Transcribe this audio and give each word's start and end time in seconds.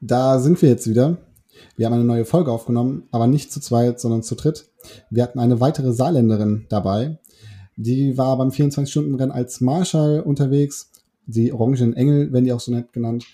Da 0.00 0.40
sind 0.40 0.60
wir 0.62 0.70
jetzt 0.70 0.88
wieder. 0.88 1.18
Wir 1.76 1.86
haben 1.86 1.92
eine 1.92 2.04
neue 2.04 2.24
Folge 2.24 2.50
aufgenommen, 2.50 3.04
aber 3.10 3.26
nicht 3.26 3.52
zu 3.52 3.60
zweit, 3.60 4.00
sondern 4.00 4.22
zu 4.22 4.34
dritt. 4.34 4.70
Wir 5.10 5.22
hatten 5.22 5.38
eine 5.38 5.60
weitere 5.60 5.92
Saarländerin 5.92 6.64
dabei. 6.70 7.18
Die 7.76 8.16
war 8.16 8.38
beim 8.38 8.48
24-Stunden-Rennen 8.48 9.30
als 9.30 9.60
Marschall 9.60 10.20
unterwegs. 10.20 10.90
Die 11.26 11.52
Orangenen 11.52 11.94
Engel 11.94 12.32
werden 12.32 12.46
die 12.46 12.52
auch 12.52 12.60
so 12.60 12.72
nett 12.72 12.94
genannt. 12.94 13.26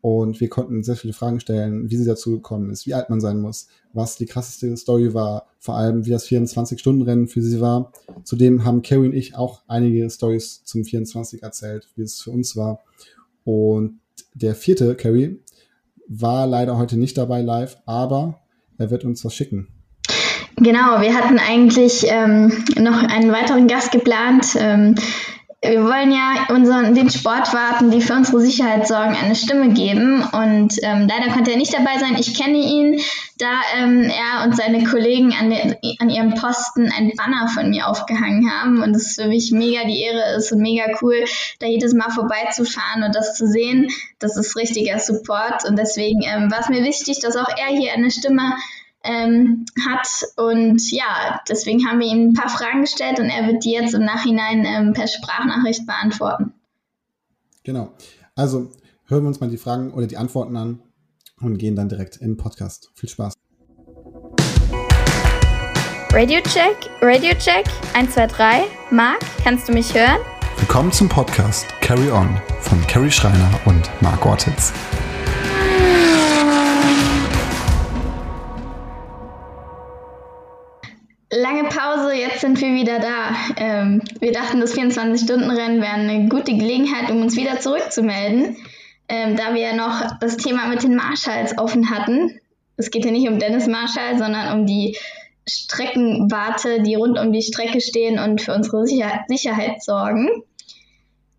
Und 0.00 0.40
wir 0.40 0.48
konnten 0.48 0.82
sehr 0.82 0.96
viele 0.96 1.12
Fragen 1.12 1.40
stellen, 1.40 1.90
wie 1.90 1.96
sie 1.96 2.04
dazu 2.04 2.32
gekommen 2.32 2.70
ist, 2.70 2.86
wie 2.86 2.94
alt 2.94 3.10
man 3.10 3.20
sein 3.20 3.40
muss, 3.40 3.68
was 3.92 4.16
die 4.16 4.26
krasseste 4.26 4.76
Story 4.76 5.14
war, 5.14 5.46
vor 5.60 5.76
allem 5.76 6.04
wie 6.04 6.10
das 6.10 6.26
24-Stunden-Rennen 6.26 7.28
für 7.28 7.42
sie 7.42 7.60
war. 7.60 7.92
Zudem 8.24 8.64
haben 8.64 8.82
Carrie 8.82 9.06
und 9.06 9.14
ich 9.14 9.36
auch 9.36 9.62
einige 9.66 10.08
Stories 10.10 10.62
zum 10.64 10.84
24 10.84 11.42
erzählt, 11.42 11.88
wie 11.94 12.02
es 12.02 12.20
für 12.20 12.30
uns 12.30 12.56
war. 12.56 12.80
Und 13.44 14.00
der 14.34 14.54
vierte, 14.56 14.96
Carrie, 14.96 15.40
war 16.20 16.46
leider 16.46 16.76
heute 16.76 16.98
nicht 16.98 17.16
dabei 17.16 17.40
live, 17.40 17.76
aber 17.86 18.40
er 18.78 18.90
wird 18.90 19.04
uns 19.04 19.24
was 19.24 19.34
schicken. 19.34 19.68
Genau, 20.56 21.00
wir 21.00 21.14
hatten 21.14 21.38
eigentlich 21.38 22.06
ähm, 22.08 22.52
noch 22.78 23.02
einen 23.02 23.32
weiteren 23.32 23.66
Gast 23.66 23.90
geplant. 23.90 24.54
Ähm, 24.58 24.94
wir 25.64 25.84
wollen 25.84 26.10
ja 26.10 26.46
unseren, 26.48 26.92
den 26.96 27.08
Sportwarten, 27.08 27.92
die 27.92 28.00
für 28.00 28.14
unsere 28.14 28.40
Sicherheit 28.40 28.88
sorgen, 28.88 29.14
eine 29.14 29.36
Stimme 29.36 29.72
geben. 29.72 30.24
Und 30.24 30.74
ähm, 30.82 31.08
leider 31.08 31.32
konnte 31.32 31.52
er 31.52 31.56
nicht 31.56 31.72
dabei 31.72 31.98
sein. 32.00 32.16
Ich 32.18 32.36
kenne 32.36 32.58
ihn, 32.58 33.00
da 33.38 33.60
ähm, 33.76 34.02
er 34.02 34.44
und 34.44 34.56
seine 34.56 34.82
Kollegen 34.82 35.32
an, 35.32 35.50
den, 35.50 35.76
an 36.00 36.10
ihrem 36.10 36.34
Posten 36.34 36.90
ein 36.90 37.12
Banner 37.16 37.46
von 37.46 37.70
mir 37.70 37.86
aufgehangen 37.86 38.50
haben. 38.50 38.82
Und 38.82 38.96
es 38.96 39.14
für 39.14 39.28
mich 39.28 39.52
mega 39.52 39.84
die 39.84 40.02
Ehre 40.02 40.36
ist 40.36 40.50
und 40.50 40.62
mega 40.62 40.84
cool, 41.00 41.24
da 41.60 41.68
jedes 41.68 41.94
Mal 41.94 42.10
vorbeizufahren 42.10 43.04
und 43.04 43.14
das 43.14 43.36
zu 43.36 43.46
sehen. 43.46 43.88
Das 44.18 44.36
ist 44.36 44.56
richtiger 44.56 44.98
Support. 44.98 45.64
Und 45.64 45.78
deswegen 45.78 46.22
ähm, 46.22 46.50
war 46.50 46.58
es 46.58 46.70
mir 46.70 46.82
wichtig, 46.82 47.20
dass 47.20 47.36
auch 47.36 47.48
er 47.56 47.68
hier 47.68 47.92
eine 47.92 48.10
Stimme 48.10 48.56
ähm, 49.04 49.64
hat. 49.86 50.08
Und 50.36 50.90
ja, 50.90 51.40
deswegen 51.48 51.86
haben 51.86 52.00
wir 52.00 52.06
ihm 52.06 52.28
ein 52.28 52.34
paar 52.34 52.48
Fragen 52.48 52.82
gestellt 52.82 53.18
und 53.18 53.26
er 53.26 53.46
wird 53.46 53.64
die 53.64 53.72
jetzt 53.72 53.94
im 53.94 54.04
Nachhinein 54.04 54.64
ähm, 54.64 54.92
per 54.92 55.06
Sprachnachricht 55.06 55.86
beantworten. 55.86 56.52
Genau. 57.64 57.92
Also 58.34 58.70
hören 59.06 59.24
wir 59.24 59.28
uns 59.28 59.40
mal 59.40 59.50
die 59.50 59.58
Fragen 59.58 59.92
oder 59.92 60.06
die 60.06 60.16
Antworten 60.16 60.56
an 60.56 60.80
und 61.40 61.58
gehen 61.58 61.76
dann 61.76 61.88
direkt 61.88 62.16
in 62.16 62.32
den 62.32 62.36
Podcast. 62.36 62.90
Viel 62.94 63.08
Spaß. 63.08 63.34
Radio 66.12 66.40
Check, 66.42 66.90
Radio 67.00 67.32
Check, 67.38 67.64
1, 67.94 68.12
2, 68.12 68.26
3. 68.26 68.64
Marc, 68.90 69.20
kannst 69.42 69.68
du 69.68 69.72
mich 69.72 69.94
hören? 69.94 70.18
Willkommen 70.58 70.92
zum 70.92 71.08
Podcast 71.08 71.66
Carry 71.80 72.10
On 72.10 72.28
von 72.60 72.80
Carrie 72.86 73.10
Schreiner 73.10 73.50
und 73.64 73.90
Marc 74.00 74.24
Ortiz. 74.26 74.72
Sind 82.42 82.60
wir 82.60 82.74
wieder 82.74 82.98
da. 82.98 83.34
Ähm, 83.56 84.02
wir 84.20 84.32
dachten, 84.32 84.60
das 84.60 84.74
24-Stunden-Rennen 84.74 85.80
wäre 85.80 85.92
eine 85.92 86.28
gute 86.28 86.52
Gelegenheit, 86.52 87.10
um 87.10 87.22
uns 87.22 87.36
wieder 87.36 87.60
zurückzumelden, 87.60 88.56
ähm, 89.08 89.36
da 89.36 89.54
wir 89.54 89.60
ja 89.62 89.74
noch 89.74 90.18
das 90.20 90.36
Thema 90.36 90.66
mit 90.66 90.82
den 90.82 90.96
Marshalls 90.96 91.56
offen 91.56 91.88
hatten. 91.88 92.38
Es 92.76 92.90
geht 92.90 93.04
ja 93.04 93.10
nicht 93.10 93.28
um 93.28 93.38
Dennis 93.38 93.68
Marshall, 93.68 94.18
sondern 94.18 94.58
um 94.58 94.66
die 94.66 94.98
Streckenwarte, 95.48 96.82
die 96.82 96.96
rund 96.96 97.18
um 97.18 97.32
die 97.32 97.42
Strecke 97.42 97.80
stehen 97.80 98.18
und 98.18 98.40
für 98.40 98.54
unsere 98.54 98.86
Sicher 98.86 99.24
Sicherheit 99.28 99.82
sorgen. 99.82 100.28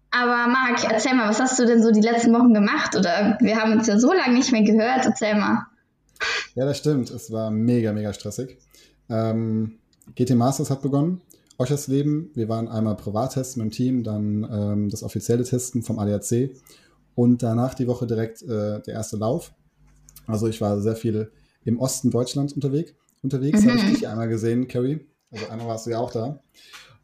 Aber 0.10 0.48
Marc, 0.48 0.90
erzähl 0.90 1.16
mal, 1.16 1.28
was 1.28 1.40
hast 1.40 1.60
du 1.60 1.66
denn 1.66 1.84
so 1.84 1.92
die 1.92 2.02
letzten 2.02 2.34
Wochen 2.34 2.54
gemacht? 2.54 2.96
Oder 2.96 3.38
wir 3.42 3.58
haben 3.60 3.74
uns 3.74 3.88
ja 3.88 4.00
so 4.00 4.14
lange 4.14 4.36
nicht 4.36 4.52
mehr 4.52 4.64
gehört. 4.64 5.06
Erzähl 5.06 5.36
mal. 5.36 5.66
Ja, 6.56 6.66
das 6.66 6.78
stimmt. 6.78 7.10
Es 7.10 7.32
war 7.32 7.50
mega, 7.52 7.92
mega 7.92 8.14
stressig. 8.14 8.58
Ähm, 9.10 9.80
GT 10.16 10.36
Masters 10.36 10.70
hat 10.70 10.82
begonnen. 10.82 11.22
Oschers 11.58 11.88
Leben. 11.88 12.32
Wir 12.34 12.50
waren 12.50 12.68
einmal 12.68 12.96
privat 12.96 13.34
testen 13.34 13.64
mit 13.64 13.74
dem 13.74 13.76
Team, 13.76 14.04
dann 14.04 14.48
ähm, 14.52 14.90
das 14.90 15.04
offizielle 15.04 15.44
Testen 15.44 15.84
vom 15.84 16.00
ADAC 16.00 16.52
und 17.16 17.44
danach 17.44 17.74
die 17.74 17.88
Woche 17.88 18.08
direkt 18.08 18.42
äh, 18.42 18.82
der 18.82 18.94
erste 18.94 19.18
Lauf. 19.18 19.54
Also 20.26 20.48
ich 20.48 20.62
war 20.62 20.82
sehr 20.82 20.96
viel 20.96 21.32
im 21.64 21.80
Osten 21.80 22.12
Deutschlands 22.12 22.54
unterwegs. 22.54 22.94
Unterwegs 23.22 23.62
mhm. 23.62 23.70
habe 23.70 23.80
ich 23.80 23.94
dich 23.94 24.08
einmal 24.08 24.28
gesehen, 24.28 24.68
Carrie. 24.68 25.06
Also 25.32 25.48
einmal 25.48 25.68
warst 25.68 25.86
du 25.86 25.92
ja 25.92 26.00
auch 26.00 26.12
da. 26.12 26.40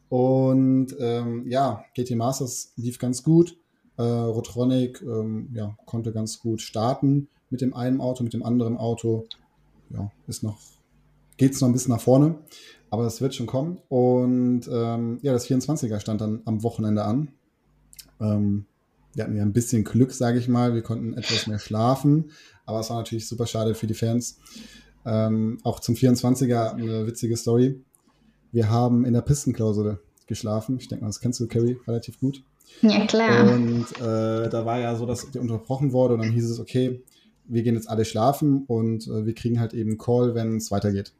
Und 0.08 0.96
ähm, 0.98 1.46
ja, 1.46 1.84
GT 1.94 2.16
Masters 2.16 2.72
lief 2.76 2.98
ganz 2.98 3.22
gut. 3.22 3.56
Äh, 3.96 4.02
Rotronic 4.02 5.02
ähm, 5.02 5.50
ja, 5.54 5.76
konnte 5.86 6.12
ganz 6.12 6.40
gut 6.40 6.60
starten 6.60 7.28
mit 7.50 7.60
dem 7.60 7.74
einen 7.74 8.00
Auto, 8.00 8.24
mit 8.24 8.32
dem 8.32 8.42
anderen 8.42 8.76
Auto. 8.76 9.26
Ja, 9.90 10.10
ist 10.26 10.42
noch, 10.42 10.58
geht 11.36 11.52
es 11.52 11.60
noch 11.60 11.68
ein 11.68 11.72
bisschen 11.72 11.92
nach 11.92 12.00
vorne. 12.00 12.38
Aber 12.90 13.04
das 13.04 13.20
wird 13.20 13.34
schon 13.34 13.46
kommen. 13.46 13.78
Und 13.88 14.68
ähm, 14.70 15.18
ja, 15.22 15.32
das 15.32 15.46
24er 15.46 16.00
stand 16.00 16.20
dann 16.20 16.42
am 16.44 16.62
Wochenende 16.62 17.04
an. 17.04 17.28
Ähm, 18.20 18.66
wir 19.14 19.24
hatten 19.24 19.36
ja 19.36 19.42
ein 19.42 19.52
bisschen 19.52 19.84
Glück, 19.84 20.12
sage 20.12 20.38
ich 20.38 20.48
mal. 20.48 20.74
Wir 20.74 20.82
konnten 20.82 21.14
etwas 21.14 21.46
mehr 21.46 21.58
schlafen. 21.58 22.30
Aber 22.66 22.80
es 22.80 22.90
war 22.90 22.98
natürlich 22.98 23.28
super 23.28 23.46
schade 23.46 23.74
für 23.74 23.86
die 23.86 23.94
Fans. 23.94 24.38
Ähm, 25.04 25.58
auch 25.62 25.80
zum 25.80 25.94
24er 25.94 26.74
eine 26.74 27.06
witzige 27.06 27.36
Story. 27.36 27.80
Wir 28.52 28.68
haben 28.70 29.04
in 29.04 29.12
der 29.12 29.22
Pistenklausel 29.22 30.00
geschlafen. 30.26 30.78
Ich 30.78 30.88
denke 30.88 31.04
mal, 31.04 31.08
das 31.08 31.20
kennst 31.20 31.40
du, 31.40 31.46
Carrie, 31.46 31.78
relativ 31.86 32.18
gut. 32.18 32.42
Ja, 32.82 33.06
klar. 33.06 33.52
Und 33.52 33.86
äh, 34.00 34.48
da 34.48 34.64
war 34.64 34.78
ja 34.78 34.94
so, 34.96 35.06
dass 35.06 35.30
die 35.30 35.38
unterbrochen 35.38 35.92
wurde 35.92 36.14
und 36.14 36.20
dann 36.20 36.32
hieß 36.32 36.48
es, 36.48 36.60
okay, 36.60 37.02
wir 37.46 37.62
gehen 37.62 37.74
jetzt 37.74 37.90
alle 37.90 38.04
schlafen 38.04 38.64
und 38.66 39.06
äh, 39.08 39.26
wir 39.26 39.34
kriegen 39.34 39.58
halt 39.58 39.74
eben 39.74 39.98
Call, 39.98 40.34
wenn 40.34 40.56
es 40.56 40.70
weitergeht. 40.70 41.12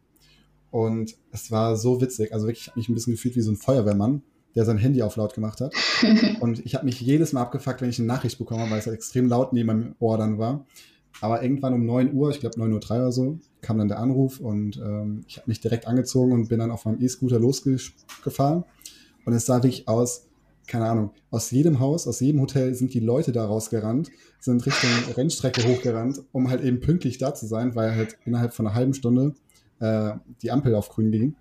Und 0.71 1.17
es 1.33 1.51
war 1.51 1.77
so 1.77 2.01
witzig. 2.01 2.33
Also 2.33 2.47
wirklich, 2.47 2.63
ich 2.63 2.69
habe 2.69 2.81
mich 2.81 2.89
ein 2.89 2.95
bisschen 2.95 3.15
gefühlt 3.15 3.37
wie 3.37 3.41
so 3.41 3.51
ein 3.51 3.57
Feuerwehrmann, 3.57 4.23
der 4.55 4.65
sein 4.65 4.79
Handy 4.79 5.03
auf 5.03 5.17
laut 5.17 5.35
gemacht 5.35 5.61
hat. 5.61 5.75
und 6.41 6.65
ich 6.65 6.75
habe 6.75 6.85
mich 6.85 7.01
jedes 7.01 7.33
Mal 7.33 7.43
abgefuckt, 7.43 7.81
wenn 7.81 7.91
ich 7.91 7.99
eine 7.99 8.07
Nachricht 8.07 8.39
bekomme, 8.39 8.71
weil 8.71 8.79
es 8.79 8.87
halt 8.87 8.97
extrem 8.97 9.29
laut 9.29 9.53
neben 9.53 9.67
meinem 9.67 9.95
Ohr 9.99 10.19
dann 10.19 10.39
war. 10.39 10.65
Aber 11.21 11.43
irgendwann 11.43 11.75
um 11.75 11.85
9 11.85 12.15
Uhr, 12.15 12.31
ich 12.31 12.41
glaube 12.41 12.59
9.03 12.59 12.91
Uhr 12.91 12.97
oder 12.97 13.13
so, 13.13 13.39
kam 13.61 13.79
dann 13.79 13.89
der 13.89 13.99
Anruf 13.99 14.41
und 14.41 14.77
ähm, 14.79 15.25
ich 15.27 15.37
habe 15.37 15.49
mich 15.49 15.61
direkt 15.61 15.87
angezogen 15.87 16.33
und 16.33 16.49
bin 16.49 16.61
dann 16.61 16.71
auf 16.71 16.85
meinem 16.85 17.03
E-Scooter 17.03 17.39
losgefahren. 17.39 18.65
Und 19.27 19.33
es 19.35 19.45
sah 19.45 19.57
wirklich 19.57 19.87
aus, 19.87 20.29
keine 20.67 20.89
Ahnung, 20.89 21.11
aus 21.31 21.51
jedem 21.51 21.81
Haus, 21.81 22.07
aus 22.07 22.21
jedem 22.21 22.41
Hotel 22.41 22.75
sind 22.75 22.95
die 22.95 23.01
Leute 23.01 23.33
da 23.33 23.45
rausgerannt, 23.45 24.11
sind 24.39 24.65
Richtung 24.65 24.91
Rennstrecke 25.17 25.63
hochgerannt, 25.69 26.23
um 26.33 26.49
halt 26.49 26.63
eben 26.63 26.81
pünktlich 26.81 27.19
da 27.19 27.35
zu 27.35 27.47
sein, 27.47 27.75
weil 27.75 27.95
halt 27.95 28.17
innerhalb 28.25 28.55
von 28.55 28.67
einer 28.67 28.75
halben 28.75 28.95
Stunde 28.95 29.35
äh, 29.81 30.13
die 30.43 30.51
Ampel 30.51 30.75
auf 30.75 30.89
grün 30.89 31.11
ging. 31.11 31.35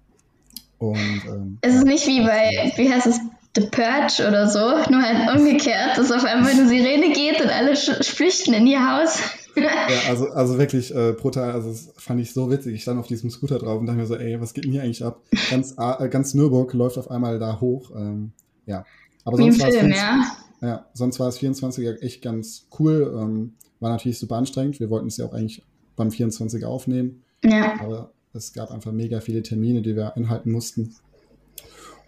Und, 0.77 0.97
ähm, 1.27 1.57
es 1.61 1.75
ist 1.75 1.85
nicht 1.85 2.07
wie 2.07 2.21
bei, 2.21 2.71
wie 2.77 2.91
heißt 2.91 3.07
es, 3.07 3.19
The 3.55 3.67
Purge 3.67 4.27
oder 4.27 4.47
so, 4.47 4.59
nur 4.91 5.01
halt 5.01 5.35
umgekehrt, 5.37 5.97
dass 5.97 6.11
auf 6.11 6.23
einmal 6.23 6.51
eine 6.51 6.67
Sirene 6.67 7.11
geht 7.13 7.41
und 7.41 7.49
alle 7.49 7.75
flüchten 7.75 8.53
in 8.53 8.67
ihr 8.67 8.79
Haus. 8.79 9.19
ja, 9.55 9.69
also, 10.07 10.29
also 10.29 10.57
wirklich 10.57 10.93
äh, 10.95 11.13
brutal, 11.13 11.51
also 11.51 11.69
das 11.69 11.91
fand 11.97 12.21
ich 12.21 12.31
so 12.31 12.51
witzig. 12.51 12.75
Ich 12.75 12.83
stand 12.83 12.99
auf 12.99 13.07
diesem 13.07 13.29
Scooter 13.29 13.59
drauf 13.59 13.79
und 13.79 13.87
dachte 13.87 13.99
mir 13.99 14.05
so, 14.05 14.15
ey, 14.15 14.39
was 14.39 14.53
geht 14.53 14.65
denn 14.65 14.71
hier 14.71 14.83
eigentlich 14.83 15.03
ab? 15.03 15.21
Ganz, 15.49 15.75
äh, 15.77 16.07
ganz 16.09 16.33
Nürburg 16.33 16.73
läuft 16.73 16.97
auf 16.97 17.09
einmal 17.09 17.39
da 17.39 17.59
hoch. 17.59 17.91
Ähm, 17.95 18.31
ja. 18.65 18.85
Aber 19.25 19.37
sonst 19.37 19.61
Film, 19.61 19.91
ja. 19.91 20.23
ja. 20.61 20.85
sonst 20.93 21.19
war 21.19 21.27
es 21.27 21.39
24er 21.39 22.01
echt 22.01 22.21
ganz 22.21 22.67
cool. 22.79 23.13
Ähm, 23.19 23.53
war 23.79 23.89
natürlich 23.89 24.19
super 24.19 24.37
anstrengend. 24.37 24.79
Wir 24.79 24.89
wollten 24.89 25.07
es 25.07 25.17
ja 25.17 25.25
auch 25.25 25.33
eigentlich 25.33 25.63
beim 25.95 26.09
24er 26.09 26.65
aufnehmen. 26.65 27.23
Ja. 27.43 27.79
Aber 27.81 28.11
es 28.33 28.53
gab 28.53 28.71
einfach 28.71 28.91
mega 28.91 29.21
viele 29.21 29.43
Termine, 29.43 29.81
die 29.81 29.95
wir 29.95 30.15
einhalten 30.15 30.51
mussten. 30.51 30.95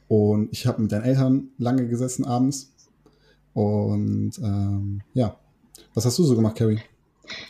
Und 0.08 0.50
ich 0.52 0.68
habe 0.68 0.82
mit 0.82 0.92
deinen 0.92 1.04
Eltern 1.04 1.50
lange 1.58 1.88
gesessen 1.88 2.26
abends. 2.26 2.74
Und 3.54 4.34
ähm, 4.40 5.02
ja, 5.14 5.38
was 5.94 6.06
hast 6.06 6.20
du 6.20 6.24
so 6.24 6.36
gemacht, 6.36 6.58
Carrie? 6.58 6.82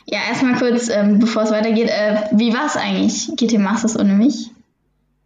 Ja, 0.06 0.20
erstmal 0.28 0.58
kurz, 0.58 0.88
ähm, 0.88 1.18
bevor 1.18 1.42
es 1.42 1.50
weitergeht, 1.50 1.88
äh, 1.88 2.24
wie 2.32 2.52
war 2.52 2.66
es 2.66 2.76
eigentlich, 2.76 3.30
GT 3.36 3.58
Masters 3.58 3.98
ohne 3.98 4.14
mich? 4.14 4.50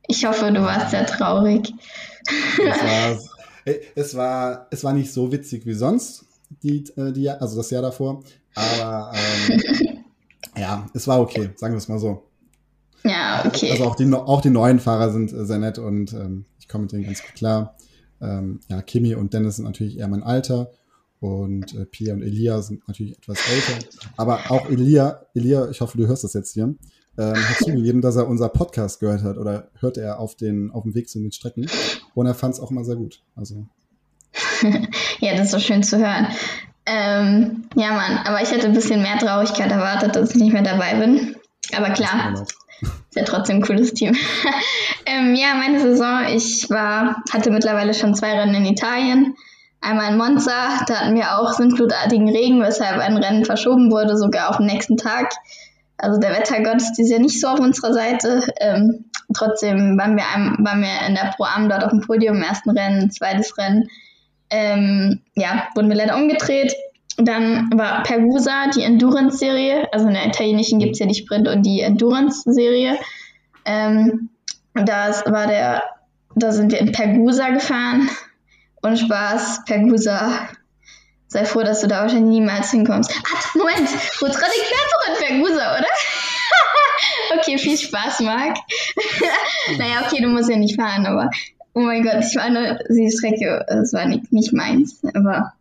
Ich 0.09 0.25
hoffe, 0.25 0.53
du 0.53 0.63
warst 0.63 0.91
sehr 0.91 1.07
traurig. 1.07 1.73
Es 2.59 2.83
war, 2.83 3.19
es 3.95 4.17
war, 4.17 4.67
es 4.71 4.85
war 4.85 4.93
nicht 4.93 5.13
so 5.13 5.31
witzig 5.31 5.67
wie 5.67 5.75
sonst, 5.75 6.25
die, 6.63 6.85
äh, 6.97 7.13
die, 7.13 7.29
also 7.29 7.57
das 7.57 7.71
Jahr 7.71 7.83
davor. 7.83 8.23
Aber 8.55 9.13
ähm, 9.15 10.05
ja, 10.57 10.87
es 10.95 11.07
war 11.07 11.21
okay, 11.21 11.51
sagen 11.57 11.75
wir 11.75 11.79
es 11.79 11.89
mal 11.89 11.99
so. 11.99 12.23
Ja, 13.09 13.45
okay. 13.47 13.71
Also 13.71 13.85
auch 13.85 13.97
die, 13.97 14.13
auch 14.13 14.41
die 14.41 14.51
neuen 14.51 14.81
Fahrer 14.81 15.13
sind 15.13 15.33
äh, 15.33 15.45
sehr 15.45 15.59
nett 15.59 15.79
und 15.79 16.13
ähm, 16.13 16.45
ich 16.59 16.69
komme 16.69 16.83
mit 16.83 16.93
denen 16.93 17.05
ganz 17.05 17.23
gut 17.23 17.35
klar. 17.35 17.77
Ähm, 18.21 18.61
ja, 18.69 18.83
Kimi 18.83 19.15
und 19.15 19.35
Dennis 19.35 19.57
sind 19.57 19.67
natürlich 19.67 19.99
eher 19.99 20.09
mein 20.09 20.23
Alter 20.23 20.71
und 21.21 21.75
äh, 21.75 21.87
Pia 21.87 22.15
und 22.15 22.23
Elia 22.23 22.61
sind 22.63 22.87
natürlich 22.89 23.17
etwas 23.17 23.39
älter. 23.49 23.87
Aber 24.17 24.51
auch 24.51 24.69
Elia, 24.69 25.21
Elia, 25.35 25.69
ich 25.71 25.81
hoffe, 25.81 25.99
du 25.99 26.07
hörst 26.07 26.25
das 26.25 26.35
jetzt 26.35 26.55
hier, 26.55 26.75
ähm, 27.19 27.37
hat 27.37 27.59
zugegeben, 27.59 28.01
dass 28.01 28.17
er 28.17 28.29
unser 28.29 28.49
Podcast 28.49 29.01
gehört 29.01 29.23
hat 29.23 29.39
oder 29.39 29.69
hört 29.81 29.97
er 29.97 30.19
auf, 30.19 30.35
den, 30.35 30.71
auf 30.71 30.83
dem 30.83 30.95
Weg 30.95 31.09
zu 31.09 31.19
den 31.19 31.33
Strecken. 31.33 31.67
Und 32.15 32.27
er 32.27 32.35
fand 32.35 32.55
es 32.55 32.61
auch 32.61 32.71
mal 32.71 32.85
sehr 32.85 32.97
gut. 32.97 33.23
Also. 33.35 33.67
ja, 35.21 35.33
das 35.37 35.47
ist 35.47 35.53
so 35.53 35.59
schön 35.59 35.83
zu 35.83 35.99
hören. 35.99 36.29
Ähm, 36.85 37.65
ja, 37.75 37.93
Mann, 37.93 38.19
aber 38.25 38.43
ich 38.43 38.51
hätte 38.51 38.67
ein 38.67 38.75
bisschen 38.75 39.03
mehr 39.03 39.19
Traurigkeit 39.19 39.71
erwartet, 39.73 40.15
dass 40.15 40.31
ich 40.31 40.37
nicht 40.37 40.53
mehr 40.53 40.63
dabei 40.63 40.95
bin. 40.95 41.37
Aber 41.75 41.91
klar, 41.91 42.47
ist 43.17 43.29
ja 43.29 43.37
trotzdem 43.37 43.57
ein 43.57 43.63
cooles 43.63 43.95
Team. 43.95 44.15
ähm, 45.07 45.35
ja, 45.35 45.55
meine 45.55 45.81
Saison, 45.81 46.25
ich 46.29 46.69
war, 46.69 47.23
hatte 47.33 47.51
mittlerweile 47.51 47.95
schon 47.95 48.15
zwei 48.15 48.39
Rennen 48.39 48.55
in 48.55 48.67
Italien. 48.67 49.35
Einmal 49.81 50.13
in 50.13 50.19
Monza, 50.19 50.85
da 50.87 51.01
hatten 51.01 51.15
wir 51.15 51.39
auch 51.39 51.53
sintflutartigen 51.53 52.29
Regen, 52.29 52.61
weshalb 52.61 52.99
ein 52.99 53.17
Rennen 53.17 53.45
verschoben 53.45 53.91
wurde, 53.91 54.17
sogar 54.17 54.51
auf 54.51 54.59
den 54.59 54.67
nächsten 54.67 54.97
Tag. 54.97 55.33
Also 55.97 56.21
der 56.21 56.33
Wettergott 56.33 56.83
ist 56.99 57.11
ja 57.11 57.19
nicht 57.19 57.41
so 57.41 57.49
auf 57.49 57.61
unserer 57.61 57.95
Seite. 57.95 58.43
Ähm, 58.61 59.07
trotzdem 59.35 59.97
waren 59.97 60.17
wir, 60.17 60.25
waren 60.59 60.83
wir 60.83 61.07
in 61.07 61.15
der 61.15 61.33
Pro 61.37 61.45
Am 61.45 61.69
dort 61.69 61.85
auf 61.85 61.91
dem 61.91 62.01
Podium, 62.01 62.37
im 62.37 62.43
ersten 62.43 62.71
Rennen, 62.71 63.11
zweites 63.11 63.57
Rennen. 63.57 63.89
Ähm, 64.51 65.21
ja, 65.35 65.69
wurden 65.75 65.89
wir 65.89 65.97
leider 65.97 66.17
umgedreht. 66.17 66.75
Dann 67.19 67.71
war 67.75 68.03
Pergusa, 68.03 68.69
die 68.75 68.83
Endurance-Serie. 68.83 69.93
Also 69.93 70.07
in 70.09 70.15
der 70.15 70.27
italienischen 70.27 70.79
gibt 70.79 70.93
es 70.93 70.99
ja 70.99 71.07
die 71.07 71.15
Sprint- 71.15 71.49
und 71.49 71.63
die 71.63 71.81
Endurance-Serie. 71.81 72.99
Ähm, 73.65 74.29
das 74.75 75.25
war 75.25 75.47
der, 75.47 75.83
da 76.35 76.53
sind 76.53 76.73
wir 76.73 76.79
in 76.79 76.93
Pergusa 76.93 77.51
gefahren. 77.51 78.11
Und 78.83 78.99
Spaß, 78.99 79.65
Pergusa. 79.65 80.49
Sei 81.29 81.45
froh, 81.45 81.63
dass 81.63 81.81
du 81.81 81.89
da 81.89 82.03
wahrscheinlich 82.03 82.39
niemals 82.39 82.71
hinkommst. 82.71 83.11
Ah, 83.11 83.59
Moment, 83.59 83.89
Rutra 84.21 84.47
die 84.47 84.63
Kletterer 84.63 85.09
in 85.09 85.27
Pergusa, 85.27 85.79
oder? 85.79 85.89
okay, 87.39 87.59
viel 87.59 87.77
Spaß, 87.77 88.21
Marc. 88.21 88.59
naja, 89.79 90.03
okay, 90.07 90.23
du 90.23 90.29
musst 90.29 90.49
ja 90.49 90.57
nicht 90.57 90.77
fahren, 90.77 91.07
aber 91.07 91.31
oh 91.75 91.81
mein 91.81 92.05
Gott, 92.05 92.21
ich 92.21 92.37
war 92.37 92.49
nur 92.49 92.79
die 92.89 93.11
Strecke, 93.11 93.65
das 93.69 93.93
war 93.93 94.07
nicht, 94.07 94.33
nicht 94.33 94.53
meins, 94.53 95.03
aber 95.15 95.53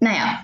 naja, 0.00 0.40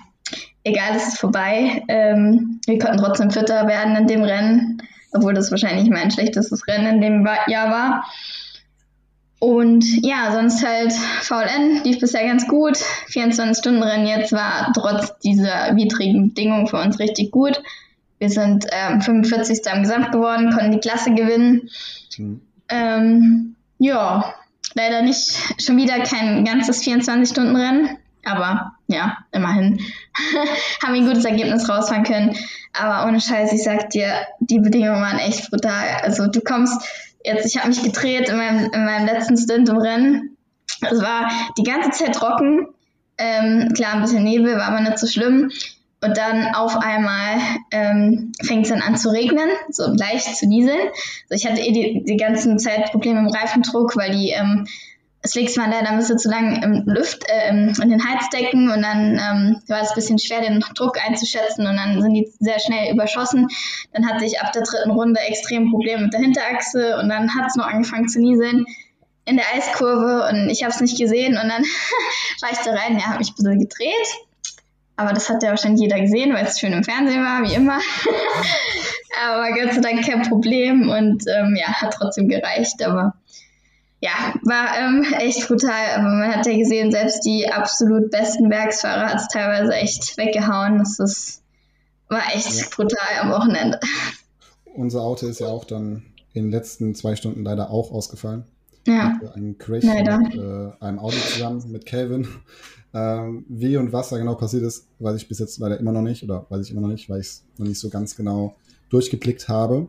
egal, 0.63 0.95
es 0.95 1.09
ist 1.09 1.19
vorbei. 1.19 1.83
Ähm, 1.87 2.59
wir 2.65 2.79
konnten 2.79 2.97
trotzdem 2.97 3.31
Vierter 3.31 3.67
werden 3.67 3.95
in 3.95 4.07
dem 4.07 4.23
Rennen, 4.23 4.81
obwohl 5.11 5.33
das 5.33 5.51
wahrscheinlich 5.51 5.89
mein 5.89 6.11
schlechtestes 6.11 6.67
Rennen 6.67 6.95
in 6.95 7.01
dem 7.01 7.27
Jahr 7.47 7.71
war. 7.71 8.05
Und 9.39 9.83
ja, 10.05 10.31
sonst 10.31 10.63
halt 10.63 10.93
VLN 10.93 11.83
lief 11.83 11.99
bisher 11.99 12.27
ganz 12.27 12.47
gut. 12.47 12.77
24-Stunden-Rennen 13.09 14.05
jetzt 14.05 14.33
war 14.33 14.71
trotz 14.75 15.17
dieser 15.19 15.75
widrigen 15.75 16.27
Bedingungen 16.27 16.67
für 16.67 16.77
uns 16.77 16.99
richtig 16.99 17.31
gut. 17.31 17.59
Wir 18.19 18.29
sind 18.29 18.67
ähm, 18.71 19.01
45. 19.01 19.67
am 19.71 19.81
Gesamt 19.81 20.11
geworden, 20.11 20.51
konnten 20.51 20.73
die 20.73 20.79
Klasse 20.79 21.15
gewinnen. 21.15 21.69
Mhm. 22.19 22.41
Ähm, 22.69 23.55
ja, 23.79 24.35
leider 24.75 25.01
nicht 25.01 25.35
schon 25.59 25.77
wieder 25.77 25.99
kein 26.01 26.45
ganzes 26.45 26.83
24-Stunden-Rennen, 26.83 27.97
aber 28.25 28.73
ja, 28.87 29.17
immerhin 29.31 29.79
haben 30.83 30.93
wir 30.93 31.01
ein 31.01 31.07
gutes 31.07 31.25
Ergebnis 31.25 31.67
rausfahren 31.69 32.03
können. 32.03 32.35
Aber 32.73 33.07
ohne 33.07 33.19
Scheiß, 33.19 33.51
ich 33.53 33.63
sag 33.63 33.89
dir, 33.89 34.13
die 34.39 34.59
Bedingungen 34.59 35.01
waren 35.01 35.19
echt 35.19 35.49
brutal. 35.49 35.83
Also 36.03 36.27
du 36.27 36.41
kommst 36.41 36.81
jetzt, 37.23 37.45
ich 37.45 37.57
habe 37.57 37.69
mich 37.69 37.83
gedreht 37.83 38.29
in 38.29 38.37
meinem, 38.37 38.71
in 38.71 38.85
meinem 38.85 39.05
letzten 39.05 39.37
Stint 39.37 39.69
im 39.69 39.77
Rennen. 39.77 40.37
Es 40.89 41.01
war 41.01 41.29
die 41.57 41.63
ganze 41.63 41.91
Zeit 41.91 42.15
trocken. 42.15 42.67
Ähm, 43.17 43.73
klar, 43.73 43.93
ein 43.93 44.01
bisschen 44.01 44.23
Nebel, 44.23 44.55
war 44.55 44.67
aber 44.67 44.81
nicht 44.81 44.97
so 44.97 45.07
schlimm. 45.07 45.51
Und 46.03 46.17
dann 46.17 46.55
auf 46.55 46.77
einmal 46.77 47.37
ähm, 47.69 48.31
fängt 48.41 48.63
es 48.63 48.69
dann 48.69 48.81
an 48.81 48.97
zu 48.97 49.09
regnen, 49.09 49.49
so 49.69 49.93
leicht 49.93 50.35
zu 50.35 50.47
nieseln. 50.47 50.79
Also 51.29 51.35
ich 51.35 51.45
hatte 51.45 51.61
eh 51.61 51.71
die, 51.71 52.03
die 52.03 52.17
ganze 52.17 52.55
Zeit 52.57 52.91
Probleme 52.91 53.19
im 53.19 53.27
Reifendruck, 53.27 53.95
weil 53.95 54.11
die 54.11 54.29
ähm, 54.29 54.65
Slicks 55.25 55.57
waren 55.57 55.71
leider 55.71 55.89
ein 55.89 55.97
bisschen 55.97 56.17
zu 56.17 56.29
lang 56.29 56.63
im 56.63 56.83
Luft, 56.85 57.23
äh, 57.29 57.49
in 57.49 57.89
den 57.89 58.03
Heizdecken 58.03 58.71
und 58.71 58.81
dann 58.81 59.19
ähm, 59.19 59.61
war 59.67 59.81
es 59.81 59.89
ein 59.89 59.95
bisschen 59.95 60.19
schwer, 60.19 60.41
den 60.41 60.63
Druck 60.75 60.97
einzuschätzen 61.03 61.67
und 61.67 61.75
dann 61.75 62.01
sind 62.01 62.13
die 62.13 62.31
sehr 62.39 62.59
schnell 62.59 62.91
überschossen. 62.91 63.47
Dann 63.93 64.07
hatte 64.09 64.25
ich 64.25 64.41
ab 64.41 64.51
der 64.51 64.63
dritten 64.63 64.91
Runde 64.91 65.19
extrem 65.19 65.69
Probleme 65.69 66.03
mit 66.03 66.13
der 66.13 66.21
Hinterachse 66.21 66.97
und 66.97 67.09
dann 67.09 67.35
hat 67.35 67.47
es 67.47 67.55
noch 67.55 67.67
angefangen 67.67 68.07
zu 68.07 68.19
nieseln 68.19 68.65
in 69.25 69.37
der 69.37 69.45
Eiskurve 69.53 70.27
und 70.31 70.49
ich 70.49 70.63
habe 70.63 70.73
es 70.73 70.81
nicht 70.81 70.97
gesehen 70.97 71.37
und 71.37 71.49
dann 71.49 71.61
war 72.41 72.51
ich 72.51 72.57
da 72.59 72.71
rein, 72.71 72.97
ja, 72.97 73.05
habe 73.07 73.19
mich 73.19 73.29
ein 73.29 73.35
bisschen 73.35 73.59
gedreht 73.59 74.07
aber 75.01 75.13
das 75.13 75.29
hat 75.29 75.41
ja 75.41 75.49
wahrscheinlich 75.49 75.81
jeder 75.81 75.99
gesehen, 75.99 76.33
weil 76.33 76.45
es 76.45 76.59
schön 76.59 76.73
im 76.73 76.83
Fernsehen 76.83 77.23
war, 77.23 77.41
wie 77.41 77.55
immer. 77.55 77.79
aber 79.23 79.51
Gott 79.53 79.73
sei 79.73 79.81
Dank 79.81 80.05
kein 80.05 80.21
Problem 80.21 80.89
und 80.89 81.23
ähm, 81.27 81.55
ja, 81.59 81.67
hat 81.67 81.95
trotzdem 81.97 82.27
gereicht. 82.27 82.83
Aber 82.83 83.15
ja, 84.01 84.33
war 84.43 84.77
ähm, 84.77 85.05
echt 85.19 85.47
brutal. 85.47 85.95
Aber 85.95 86.03
man 86.03 86.35
hat 86.35 86.45
ja 86.47 86.57
gesehen, 86.57 86.91
selbst 86.91 87.23
die 87.23 87.47
absolut 87.49 88.09
besten 88.09 88.49
Werksfahrer 88.49 89.07
hat 89.07 89.21
es 89.21 89.27
teilweise 89.27 89.73
echt 89.73 90.17
weggehauen. 90.17 90.79
Das 90.79 90.99
ist, 90.99 91.43
war 92.09 92.23
echt 92.33 92.51
ja. 92.51 92.65
brutal 92.75 93.19
am 93.21 93.31
Wochenende. 93.31 93.79
Unser 94.73 95.01
Auto 95.01 95.27
ist 95.27 95.39
ja 95.39 95.47
auch 95.47 95.65
dann 95.65 96.03
in 96.33 96.45
den 96.45 96.51
letzten 96.51 96.95
zwei 96.95 97.15
Stunden 97.15 97.43
leider 97.43 97.69
auch 97.69 97.91
ausgefallen. 97.91 98.45
Ja. 98.87 99.19
Ein 99.35 99.57
Crash 99.59 99.83
leider. 99.83 100.17
mit 100.17 100.33
äh, 100.33 100.83
einem 100.83 100.97
Auto 100.97 101.17
zusammen 101.17 101.63
mit 101.71 101.85
Calvin. 101.85 102.27
Ähm, 102.93 103.45
wie 103.47 103.77
und 103.77 103.93
was 103.93 104.09
da 104.09 104.17
genau 104.17 104.35
passiert 104.35 104.63
ist, 104.63 104.85
weiß 104.99 105.15
ich 105.15 105.29
bis 105.29 105.39
jetzt 105.39 105.57
leider 105.59 105.79
immer 105.79 105.93
noch 105.93 106.01
nicht 106.01 106.23
oder 106.23 106.45
weiß 106.49 106.65
ich 106.65 106.71
immer 106.71 106.81
noch 106.81 106.89
nicht, 106.89 107.09
weil 107.09 107.21
ich 107.21 107.27
es 107.27 107.43
noch 107.57 107.65
nicht 107.65 107.79
so 107.79 107.89
ganz 107.89 108.17
genau 108.17 108.57
durchgeblickt 108.89 109.47
habe. 109.47 109.87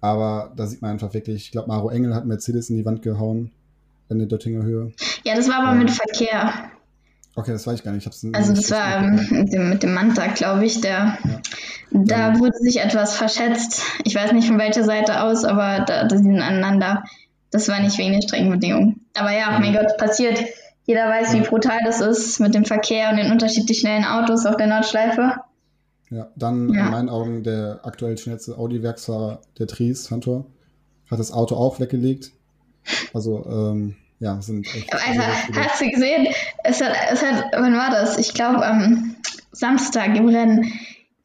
Aber 0.00 0.52
da 0.56 0.66
sieht 0.66 0.82
man 0.82 0.92
einfach 0.92 1.12
wirklich, 1.12 1.44
ich 1.44 1.52
glaube, 1.52 1.68
Maro 1.68 1.90
Engel 1.90 2.14
hat 2.14 2.26
Mercedes 2.26 2.70
in 2.70 2.76
die 2.76 2.86
Wand 2.86 3.02
gehauen 3.02 3.50
in 4.08 4.18
der 4.18 4.28
Döttinger 4.28 4.62
Höhe. 4.62 4.92
Ja, 5.24 5.36
das 5.36 5.48
war 5.48 5.62
aber 5.62 5.72
ähm, 5.72 5.80
mit 5.80 5.90
Verkehr. 5.90 6.52
Okay, 7.36 7.52
das 7.52 7.66
weiß 7.66 7.78
ich 7.78 7.84
gar 7.84 7.92
nicht. 7.92 8.06
also 8.06 8.52
das 8.52 8.70
war 8.70 8.98
ähm, 8.98 9.26
mit, 9.30 9.52
dem, 9.52 9.70
mit 9.70 9.82
dem 9.82 9.94
Manta, 9.94 10.26
glaube 10.28 10.64
ich, 10.64 10.80
der 10.80 11.16
ja. 11.22 11.40
da 11.92 12.28
ähm, 12.28 12.40
wurde 12.40 12.56
sich 12.58 12.80
etwas 12.80 13.16
verschätzt. 13.16 13.82
Ich 14.04 14.14
weiß 14.14 14.32
nicht 14.32 14.48
von 14.48 14.58
welcher 14.58 14.84
Seite 14.84 15.22
aus, 15.22 15.44
aber 15.44 15.84
da, 15.84 16.04
da 16.04 16.16
sind 16.16 16.40
aneinander. 16.40 17.04
Das 17.50 17.68
war 17.68 17.80
nicht 17.80 17.98
wegen 17.98 18.12
der 18.12 18.22
Streckenbedingungen. 18.22 19.06
Aber 19.14 19.32
ja, 19.32 19.58
mein 19.58 19.72
Gott, 19.72 19.96
passiert. 19.98 20.42
Jeder 20.86 21.08
weiß, 21.08 21.34
wie 21.34 21.40
brutal 21.40 21.78
das 21.84 22.00
ist 22.00 22.40
mit 22.40 22.54
dem 22.54 22.64
Verkehr 22.64 23.10
und 23.10 23.16
den 23.16 23.30
unterschiedlich 23.30 23.80
schnellen 23.80 24.04
Autos 24.04 24.44
auf 24.44 24.56
der 24.56 24.66
Nordschleife. 24.66 25.34
Ja, 26.10 26.28
dann 26.34 26.72
ja. 26.72 26.86
in 26.86 26.90
meinen 26.90 27.08
Augen 27.08 27.44
der 27.44 27.80
aktuell 27.84 28.18
schnellste 28.18 28.58
Audi-Werksfahrer, 28.58 29.40
der 29.58 29.66
Tries, 29.68 30.10
Hunter, 30.10 30.44
hat 31.08 31.20
das 31.20 31.32
Auto 31.32 31.54
auch 31.54 31.78
weggelegt. 31.78 32.32
Also, 33.14 33.46
ähm, 33.46 33.96
ja, 34.18 34.40
sind 34.42 34.66
echt. 34.74 34.92
Also, 34.92 35.22
hast 35.54 35.80
du 35.80 35.88
gesehen? 35.88 36.28
Es 36.64 36.80
hat, 36.80 36.92
es 37.12 37.22
hat, 37.22 37.44
wann 37.52 37.74
war 37.74 37.90
das? 37.90 38.18
Ich 38.18 38.34
glaube 38.34 38.66
am 38.66 39.16
Samstag 39.52 40.16
im 40.16 40.28
Rennen, 40.28 40.72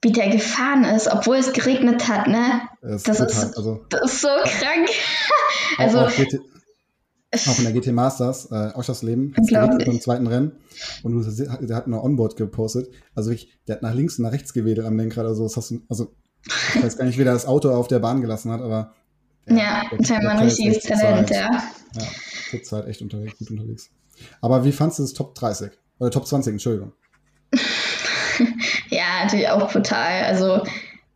wie 0.02 0.12
der 0.12 0.30
gefahren 0.30 0.84
ist, 0.84 1.08
obwohl 1.08 1.38
es 1.38 1.52
geregnet 1.52 2.08
hat, 2.08 2.28
ne? 2.28 2.62
Das, 2.82 3.04
das, 3.04 3.20
ist, 3.20 3.58
also, 3.58 3.84
das 3.90 4.02
ist 4.12 4.22
so 4.22 4.28
krank. 4.28 4.88
also, 5.80 6.00
auch, 6.02 6.10
auch 6.10 6.55
auch 7.48 7.58
in 7.58 7.66
der 7.66 7.74
GT 7.74 7.92
Masters, 7.92 8.52
äh, 8.52 8.72
Oschersleben, 8.76 9.34
beim 9.34 10.02
zweiten 10.02 10.28
Rennen. 10.28 10.54
Und 11.04 11.14
du, 11.14 11.46
der 11.66 11.76
hat 11.76 11.86
eine 11.86 12.02
Onboard 12.02 12.36
gepostet. 12.36 12.90
Also 13.14 13.32
wirklich, 13.32 13.58
der 13.68 13.76
hat 13.76 13.82
nach 13.82 13.94
links 13.94 14.18
und 14.18 14.26
nach 14.26 14.32
rechts 14.32 14.54
gewedelt 14.54 14.86
am 14.86 14.98
Lenkrad. 14.98 15.26
Also, 15.26 15.44
das 15.44 15.58
hast 15.58 15.72
du, 15.72 15.82
also 15.90 16.14
ich 16.76 16.84
weiß 16.84 16.98
gar 16.98 17.06
nicht, 17.06 17.18
wie 17.18 17.24
der 17.24 17.34
das 17.34 17.46
Auto 17.46 17.72
auf 17.72 17.88
der 17.88 18.00
Bahn 18.00 18.22
gelassen 18.22 18.52
hat, 18.52 18.62
aber. 18.62 18.94
Der, 19.48 19.58
ja, 19.58 19.84
scheinbar 20.04 20.34
ein 20.34 20.40
richtiges 20.40 20.84
Talent, 20.84 21.30
ja. 21.30 21.50
Ja, 21.94 22.08
zurzeit 22.50 22.88
echt 22.88 23.02
unterwegs, 23.02 23.38
gut 23.38 23.52
unterwegs. 23.52 23.90
Aber 24.42 24.64
wie 24.66 24.72
fandest 24.72 25.00
du 25.00 25.04
das 25.04 25.14
Top 25.14 25.36
30? 25.36 25.72
Oder 26.00 26.12
Top 26.12 26.28
20, 26.28 26.54
Entschuldigung. 26.54 26.94
ja, 28.90 29.24
natürlich 29.24 29.50
auch 29.50 29.72
brutal. 29.72 30.24
Also, 30.24 30.64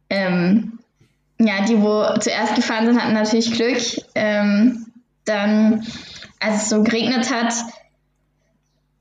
ähm, 0.10 0.80
ja, 1.40 1.66
die, 1.66 1.82
wo 1.82 2.06
zuerst 2.20 2.56
gefahren 2.56 2.86
sind, 2.86 3.02
hatten 3.02 3.14
natürlich 3.14 3.52
Glück. 3.52 3.82
Ähm, 4.16 4.88
dann, 5.26 5.86
als 6.40 6.64
es 6.64 6.70
so 6.70 6.84
geregnet 6.84 7.32
hat, 7.32 7.54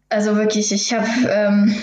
also 0.08 0.36
wirklich, 0.36 0.72
ich 0.72 0.92
habe, 0.92 1.06
ähm, 1.28 1.74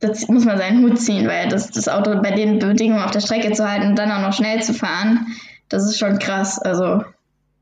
das 0.00 0.28
muss 0.28 0.44
man 0.44 0.58
seinen 0.58 0.82
Hut 0.82 1.00
ziehen, 1.00 1.26
weil 1.26 1.48
das, 1.48 1.70
das 1.70 1.88
Auto 1.88 2.20
bei 2.22 2.30
den 2.30 2.58
Bedingungen 2.58 3.02
auf 3.02 3.10
der 3.10 3.20
Strecke 3.20 3.52
zu 3.52 3.68
halten 3.68 3.88
und 3.88 3.96
dann 3.96 4.12
auch 4.12 4.20
noch 4.20 4.32
schnell 4.32 4.62
zu 4.62 4.74
fahren, 4.74 5.26
das 5.68 5.84
ist 5.84 5.98
schon 5.98 6.18
krass. 6.18 6.58
Also 6.58 7.02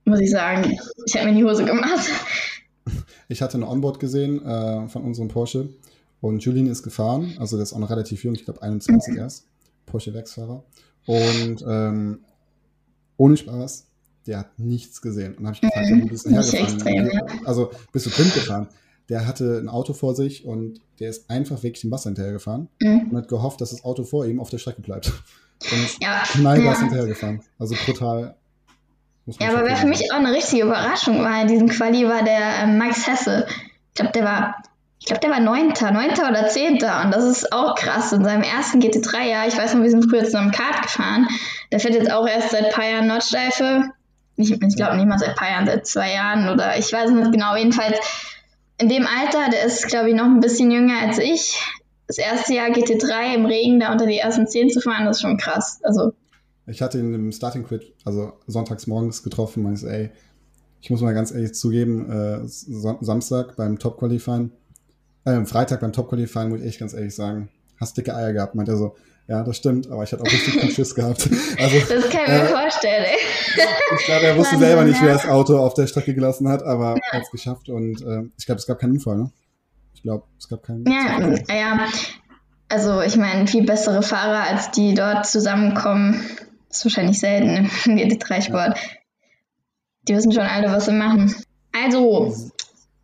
muss 0.04 0.21
ich 0.21 0.31
sagen, 0.31 0.78
ich 1.07 1.16
habe 1.16 1.31
mir 1.31 1.37
die 1.37 1.45
Hose 1.45 1.64
gemacht. 1.64 2.09
Ich 3.28 3.40
hatte 3.42 3.59
ein 3.59 3.62
Onboard 3.62 4.00
gesehen 4.00 4.45
äh, 4.45 4.88
von 4.88 5.02
unserem 5.02 5.28
Porsche 5.28 5.69
und 6.21 6.45
Julien 6.45 6.66
ist 6.66 6.83
gefahren, 6.83 7.35
also 7.38 7.57
der 7.57 7.64
ist 7.64 7.73
auch 7.73 7.78
noch 7.78 7.90
relativ 7.90 8.23
jung, 8.25 8.35
ich 8.35 8.45
glaube 8.45 8.62
21 8.62 9.14
mhm. 9.14 9.19
erst, 9.19 9.47
Porsche-Werksfahrer. 9.87 10.62
Und 11.07 11.64
ähm, 11.66 12.21
ohne 13.16 13.37
Spaß, 13.37 13.87
der 14.26 14.38
hat 14.38 14.58
nichts 14.58 15.02
gesehen. 15.02 15.34
Und 15.34 15.46
habe 15.46 15.56
ich 15.56 15.60
gefragt, 15.60 15.90
mhm. 15.90 16.02
wo 16.02 16.06
bist 16.06 16.26
du 16.26 16.30
hergefahren? 16.30 17.22
Also 17.44 17.70
bist 17.92 18.06
du 18.06 18.10
blind 18.10 18.34
gefahren? 18.34 18.68
Der 19.08 19.26
hatte 19.26 19.58
ein 19.58 19.68
Auto 19.68 19.92
vor 19.92 20.14
sich 20.14 20.44
und 20.44 20.80
der 21.00 21.10
ist 21.10 21.28
einfach 21.28 21.62
wirklich 21.62 21.82
dem 21.82 21.90
Wasser 21.90 22.10
hinterhergefahren 22.10 22.68
mhm. 22.80 23.08
und 23.10 23.16
hat 23.16 23.28
gehofft, 23.28 23.60
dass 23.60 23.70
das 23.70 23.84
Auto 23.84 24.04
vor 24.04 24.26
ihm 24.26 24.40
auf 24.40 24.50
der 24.50 24.58
Strecke 24.58 24.82
bleibt. 24.82 25.12
Und 25.70 25.84
ist 25.84 26.02
ja. 26.02 26.24
knallgas 26.24 26.78
ja. 26.78 26.80
hinterhergefahren. 26.80 27.40
Also 27.56 27.76
brutal. 27.86 28.34
Ja, 29.38 29.50
aber 29.50 29.64
wer 29.64 29.76
für 29.76 29.86
mich 29.86 30.10
auch 30.10 30.16
eine 30.16 30.32
richtige 30.32 30.64
Überraschung 30.64 31.20
war 31.20 31.40
in 31.40 31.46
diesem 31.46 31.68
Quali, 31.68 32.04
war 32.04 32.24
der 32.24 32.64
äh, 32.64 32.66
Max 32.66 33.06
Hesse. 33.06 33.46
Ich 33.48 33.94
glaube, 33.94 34.10
der 34.10 34.24
war 34.24 34.56
ich 35.02 35.06
glaube, 35.06 35.20
der 35.20 35.30
war 35.30 35.40
Neunter, 35.40 35.90
Neunter 35.90 36.30
oder 36.30 36.46
Zehnter. 36.46 37.04
Und 37.04 37.12
das 37.12 37.24
ist 37.24 37.52
auch 37.52 37.74
krass. 37.74 38.12
In 38.12 38.22
seinem 38.22 38.44
ersten 38.44 38.78
GT3-Jahr, 38.78 39.48
ich 39.48 39.56
weiß 39.56 39.74
noch, 39.74 39.82
wir 39.82 39.90
sind 39.90 40.08
früher 40.08 40.22
zusammen 40.22 40.52
Kart 40.52 40.80
gefahren. 40.80 41.26
Der 41.72 41.80
fährt 41.80 41.94
jetzt 41.94 42.12
auch 42.12 42.24
erst 42.24 42.50
seit 42.50 42.66
ein 42.66 42.72
paar 42.72 42.88
Jahren 42.88 43.08
Nordschleife. 43.08 43.90
Ich, 44.42 44.50
ich 44.50 44.76
glaube 44.76 44.96
nicht 44.96 45.06
mal 45.06 45.18
seit 45.18 45.30
ein 45.30 45.34
paar 45.34 45.50
Jahren, 45.50 45.66
seit 45.66 45.87
zwei 45.87 46.12
Jahren 46.12 46.49
oder 46.49 46.78
ich 46.78 46.92
weiß 46.92 47.11
nicht 47.11 47.32
genau. 47.32 47.56
Jedenfalls 47.56 47.99
in 48.78 48.88
dem 48.88 49.06
Alter, 49.06 49.50
der 49.50 49.64
ist, 49.64 49.87
glaube 49.87 50.11
ich, 50.11 50.14
noch 50.14 50.25
ein 50.25 50.40
bisschen 50.40 50.70
jünger 50.70 51.00
als 51.00 51.18
ich. 51.18 51.61
Das 52.06 52.18
erste 52.18 52.54
Jahr 52.54 52.68
GT3 52.68 53.34
im 53.34 53.46
Regen 53.46 53.80
da 53.80 53.92
unter 53.92 54.06
die 54.06 54.18
ersten 54.18 54.46
zehn 54.46 54.68
zu 54.68 54.80
fahren, 54.80 55.06
das 55.06 55.16
ist 55.16 55.22
schon 55.22 55.37
krass. 55.37 55.80
Also. 55.82 56.12
Ich 56.66 56.82
hatte 56.82 56.99
ihn 56.99 57.14
im 57.14 57.32
Starting 57.32 57.64
Quit, 57.64 57.92
also 58.04 58.34
sonntags 58.46 58.87
morgens 58.87 59.22
getroffen, 59.22 59.62
meinte, 59.62 59.88
ey, 59.88 60.11
ich 60.80 60.90
muss 60.90 61.00
mal 61.00 61.14
ganz 61.14 61.32
ehrlich 61.32 61.54
zugeben, 61.54 62.11
äh, 62.11 62.40
Samstag 62.44 63.56
beim 63.56 63.78
Top 63.78 63.99
Qualifying 63.99 64.50
äh, 65.25 65.44
Freitag 65.44 65.80
beim 65.80 65.92
Top 65.92 66.08
Qualifying, 66.08 66.49
muss 66.49 66.61
ich 66.61 66.66
echt 66.66 66.80
ganz 66.80 66.94
ehrlich 66.94 67.14
sagen, 67.14 67.49
hast 67.78 67.96
dicke 67.96 68.14
Eier 68.14 68.32
gehabt, 68.32 68.54
meint 68.54 68.68
er 68.68 68.76
so. 68.76 68.96
Ja, 69.28 69.42
das 69.44 69.56
stimmt, 69.56 69.90
aber 69.90 70.02
ich 70.02 70.12
hatte 70.12 70.22
auch 70.22 70.32
richtig 70.32 70.60
viel 70.60 70.70
Schiss 70.70 70.94
gehabt. 70.94 71.28
Also, 71.58 71.78
das 71.78 72.10
kann 72.10 72.22
ich 72.22 72.28
mir 72.28 72.42
äh, 72.42 72.46
vorstellen, 72.46 73.04
ey. 73.04 73.18
Ich 73.98 74.04
glaube, 74.04 74.26
er 74.26 74.36
wusste 74.36 74.56
Mann, 74.56 74.64
selber 74.64 74.84
nicht, 74.84 75.00
ja. 75.00 75.06
wer 75.06 75.12
das 75.14 75.26
Auto 75.26 75.58
auf 75.58 75.74
der 75.74 75.86
Strecke 75.86 76.14
gelassen 76.14 76.48
hat, 76.48 76.62
aber 76.62 76.96
ja. 76.96 77.02
er 77.12 77.18
hat 77.18 77.22
es 77.24 77.30
geschafft 77.30 77.68
und 77.68 78.02
äh, 78.02 78.24
ich 78.36 78.46
glaube, 78.46 78.58
es 78.58 78.66
gab 78.66 78.78
keinen 78.78 78.92
Unfall, 78.92 79.16
ne? 79.16 79.30
Ich 79.94 80.02
glaube, 80.02 80.24
es 80.38 80.48
gab 80.48 80.64
keinen. 80.64 80.84
Ja, 80.86 81.54
ja. 81.54 81.86
Also, 82.68 83.00
ich 83.02 83.16
meine, 83.16 83.46
viel 83.46 83.64
bessere 83.64 84.02
Fahrer, 84.02 84.44
als 84.50 84.70
die 84.72 84.94
dort 84.94 85.26
zusammenkommen, 85.26 86.24
ist 86.68 86.84
wahrscheinlich 86.84 87.20
selten 87.20 87.48
im 87.56 87.66
GT3-Sport. 87.98 88.76
Ja. 88.76 88.82
Die 90.08 90.16
wissen 90.16 90.32
schon 90.32 90.42
alle, 90.42 90.72
was 90.72 90.86
sie 90.86 90.92
machen. 90.92 91.34
Also, 91.72 92.34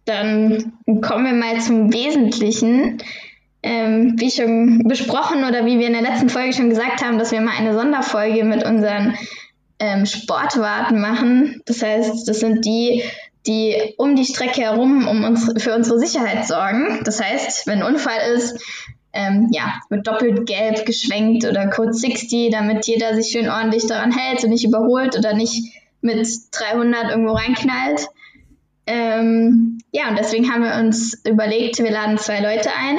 dann 0.07 0.73
kommen 1.01 1.27
wir 1.27 1.35
mal 1.35 1.61
zum 1.61 1.93
Wesentlichen. 1.93 2.99
Ähm, 3.63 4.15
wie 4.19 4.31
schon 4.31 4.85
besprochen 4.85 5.45
oder 5.45 5.67
wie 5.67 5.79
wir 5.79 5.89
in 5.89 5.93
der 5.93 6.03
letzten 6.03 6.29
Folge 6.29 6.53
schon 6.53 6.71
gesagt 6.71 7.03
haben, 7.03 7.19
dass 7.19 7.33
wir 7.33 7.41
mal 7.41 7.57
eine 7.57 7.75
Sonderfolge 7.75 8.45
mit 8.45 8.65
unseren 8.65 9.17
ähm, 9.81 10.07
Sportwarten 10.07 11.01
machen. 11.01 11.61
Das 11.67 11.83
heißt, 11.83 12.29
das 12.29 12.41
sind 12.41 12.65
die, 12.65 13.03
die 13.47 13.95
um 13.97 14.15
die 14.15 14.25
Strecke 14.25 14.63
herum 14.63 15.09
um 15.09 15.25
uns, 15.25 15.53
für 15.63 15.75
unsere 15.75 15.99
Sicherheit 15.99 16.47
sorgen. 16.47 17.01
Das 17.05 17.23
heißt, 17.23 17.67
wenn 17.67 17.83
ein 17.83 17.95
Unfall 17.95 18.33
ist, 18.35 18.63
ähm, 19.13 19.49
ja, 19.51 19.75
wird 19.89 20.07
doppelt 20.07 20.47
gelb 20.47 20.85
geschwenkt 20.85 21.45
oder 21.45 21.69
Code 21.69 21.95
60, 21.95 22.51
damit 22.53 22.87
jeder 22.87 23.15
sich 23.15 23.33
schön 23.33 23.49
ordentlich 23.49 23.87
daran 23.87 24.13
hält 24.13 24.45
und 24.45 24.51
nicht 24.51 24.65
überholt 24.65 25.17
oder 25.17 25.35
nicht 25.35 25.73
mit 26.01 26.27
300 26.53 27.11
irgendwo 27.11 27.33
reinknallt. 27.33 28.07
Ähm, 28.87 29.79
ja, 29.93 30.09
und 30.09 30.19
deswegen 30.19 30.51
haben 30.53 30.63
wir 30.63 30.77
uns 30.77 31.23
überlegt, 31.27 31.79
wir 31.79 31.91
laden 31.91 32.19
zwei 32.19 32.41
Leute 32.41 32.71
ein. 32.71 32.99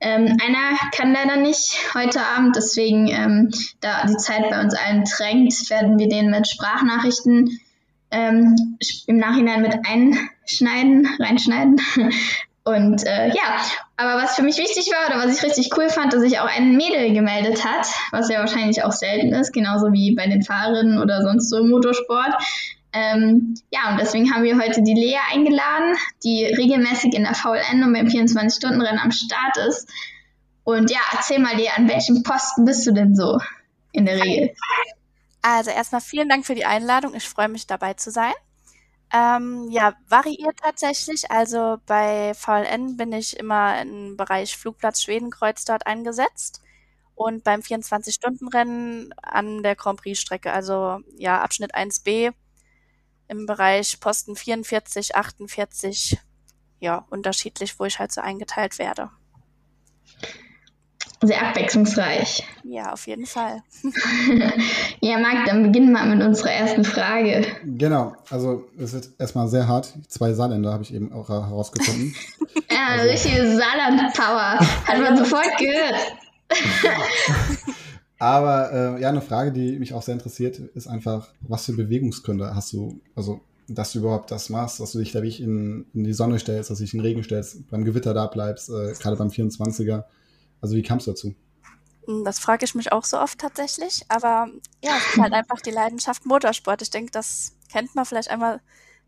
Ähm, 0.00 0.36
einer 0.44 0.78
kann 0.94 1.12
leider 1.12 1.36
nicht 1.36 1.76
heute 1.94 2.20
Abend, 2.22 2.54
deswegen, 2.54 3.08
ähm, 3.08 3.50
da 3.80 4.06
die 4.06 4.16
Zeit 4.16 4.48
bei 4.48 4.60
uns 4.60 4.74
allen 4.74 5.04
drängt, 5.04 5.52
werden 5.70 5.98
wir 5.98 6.08
den 6.08 6.30
mit 6.30 6.48
Sprachnachrichten 6.48 7.58
ähm, 8.10 8.78
im 9.06 9.16
Nachhinein 9.16 9.62
mit 9.62 9.74
einschneiden, 9.84 11.08
reinschneiden. 11.18 11.80
Und 12.64 13.06
äh, 13.06 13.28
ja, 13.28 13.62
aber 13.96 14.22
was 14.22 14.36
für 14.36 14.42
mich 14.42 14.58
wichtig 14.58 14.90
war 14.92 15.08
oder 15.08 15.26
was 15.26 15.38
ich 15.38 15.42
richtig 15.42 15.70
cool 15.78 15.88
fand, 15.88 16.12
dass 16.12 16.20
sich 16.20 16.38
auch 16.38 16.48
ein 16.54 16.76
Mädel 16.76 17.14
gemeldet 17.14 17.64
hat, 17.64 17.86
was 18.10 18.28
ja 18.28 18.40
wahrscheinlich 18.40 18.84
auch 18.84 18.92
selten 18.92 19.32
ist, 19.32 19.52
genauso 19.52 19.92
wie 19.92 20.14
bei 20.14 20.26
den 20.26 20.42
Fahrerinnen 20.42 21.00
oder 21.00 21.22
sonst 21.22 21.48
so 21.48 21.58
im 21.58 21.70
Motorsport. 21.70 22.34
Ähm, 22.92 23.54
ja, 23.70 23.90
und 23.90 24.00
deswegen 24.00 24.32
haben 24.32 24.44
wir 24.44 24.58
heute 24.58 24.82
die 24.82 24.94
Lea 24.94 25.18
eingeladen, 25.30 25.96
die 26.24 26.44
regelmäßig 26.46 27.14
in 27.14 27.24
der 27.24 27.34
VLN 27.34 27.84
und 27.84 27.92
beim 27.92 28.06
24-Stunden-Rennen 28.06 28.98
am 28.98 29.12
Start 29.12 29.56
ist. 29.68 29.88
Und 30.64 30.90
ja, 30.90 31.00
erzähl 31.12 31.38
mal, 31.38 31.56
Lea, 31.56 31.70
an 31.76 31.88
welchem 31.88 32.22
Posten 32.22 32.64
bist 32.64 32.86
du 32.86 32.92
denn 32.92 33.14
so 33.14 33.38
in 33.92 34.06
der 34.06 34.22
Regel? 34.22 34.54
Also 35.42 35.70
erstmal 35.70 36.00
vielen 36.00 36.28
Dank 36.28 36.46
für 36.46 36.54
die 36.54 36.64
Einladung. 36.64 37.14
Ich 37.14 37.28
freue 37.28 37.48
mich 37.48 37.66
dabei 37.66 37.94
zu 37.94 38.10
sein. 38.10 38.32
Ähm, 39.12 39.68
ja, 39.70 39.94
variiert 40.08 40.58
tatsächlich. 40.62 41.30
Also 41.30 41.78
bei 41.86 42.34
VLN 42.34 42.96
bin 42.96 43.12
ich 43.12 43.38
immer 43.38 43.80
im 43.80 44.16
Bereich 44.16 44.56
Flugplatz 44.56 45.02
Schwedenkreuz 45.02 45.64
dort 45.64 45.86
eingesetzt 45.86 46.62
und 47.14 47.44
beim 47.44 47.60
24-Stunden-Rennen 47.60 49.12
an 49.22 49.62
der 49.62 49.74
Grand 49.74 50.00
Prix-Strecke, 50.00 50.52
also 50.52 51.00
ja, 51.16 51.40
Abschnitt 51.40 51.74
1b 51.74 52.32
im 53.28 53.46
Bereich 53.46 54.00
Posten 54.00 54.36
44, 54.36 55.14
48, 55.14 56.18
ja, 56.80 57.04
unterschiedlich, 57.10 57.78
wo 57.78 57.84
ich 57.84 57.98
halt 57.98 58.12
so 58.12 58.20
eingeteilt 58.20 58.78
werde. 58.78 59.10
Sehr 61.20 61.48
abwechslungsreich. 61.48 62.44
Ja, 62.62 62.92
auf 62.92 63.08
jeden 63.08 63.26
Fall. 63.26 63.62
ja, 65.00 65.18
Marc, 65.18 65.46
dann 65.46 65.64
beginnen 65.64 65.90
wir 65.90 66.04
mit 66.04 66.24
unserer 66.24 66.52
ersten 66.52 66.84
Frage. 66.84 67.44
Genau, 67.64 68.14
also 68.30 68.68
es 68.78 68.92
wird 68.92 69.08
erstmal 69.18 69.48
sehr 69.48 69.66
hart. 69.66 69.92
Zwei 70.06 70.32
Saarländer 70.32 70.72
habe 70.72 70.84
ich 70.84 70.94
eben 70.94 71.12
auch 71.12 71.28
herausgefunden. 71.28 72.14
ja, 72.70 72.86
also, 72.90 73.08
richtige 73.10 73.56
Saarland-Power. 73.56 74.60
Hat 74.86 74.98
man 75.00 75.16
sofort 75.18 75.58
gehört. 75.58 75.96
Aber 78.18 78.72
äh, 78.72 79.00
ja, 79.00 79.08
eine 79.08 79.20
Frage, 79.20 79.52
die 79.52 79.78
mich 79.78 79.94
auch 79.94 80.02
sehr 80.02 80.14
interessiert, 80.14 80.58
ist 80.58 80.88
einfach, 80.88 81.28
was 81.40 81.66
für 81.66 81.72
Bewegungsgründe 81.72 82.54
hast 82.54 82.72
du, 82.72 83.00
also 83.14 83.40
dass 83.68 83.92
du 83.92 84.00
überhaupt 84.00 84.30
das 84.30 84.48
machst, 84.48 84.80
dass 84.80 84.92
du 84.92 84.98
dich 84.98 85.12
da 85.12 85.18
wirklich 85.18 85.42
in, 85.42 85.86
in 85.92 86.04
die 86.04 86.14
Sonne 86.14 86.38
stellst, 86.38 86.70
dass 86.70 86.78
du 86.78 86.84
dich 86.84 86.94
in 86.94 87.00
den 87.00 87.06
Regen 87.06 87.22
stellst, 87.22 87.68
beim 87.70 87.84
Gewitter 87.84 88.14
da 88.14 88.26
bleibst, 88.26 88.70
äh, 88.70 88.94
gerade 88.94 89.16
beim 89.16 89.28
24er. 89.28 90.04
Also 90.60 90.74
wie 90.74 90.82
kamst 90.82 91.06
du 91.06 91.12
dazu? 91.12 91.34
Hm, 92.06 92.24
das 92.24 92.38
frage 92.38 92.64
ich 92.64 92.74
mich 92.74 92.90
auch 92.90 93.04
so 93.04 93.20
oft 93.20 93.38
tatsächlich, 93.38 94.04
aber 94.08 94.48
ja, 94.82 94.92
es 94.96 95.14
ist 95.14 95.22
halt 95.22 95.34
einfach 95.34 95.60
die 95.60 95.70
Leidenschaft 95.70 96.24
Motorsport. 96.26 96.82
Ich 96.82 96.90
denke, 96.90 97.12
das 97.12 97.52
kennt 97.70 97.94
man 97.94 98.06
vielleicht 98.06 98.30
einmal 98.30 98.60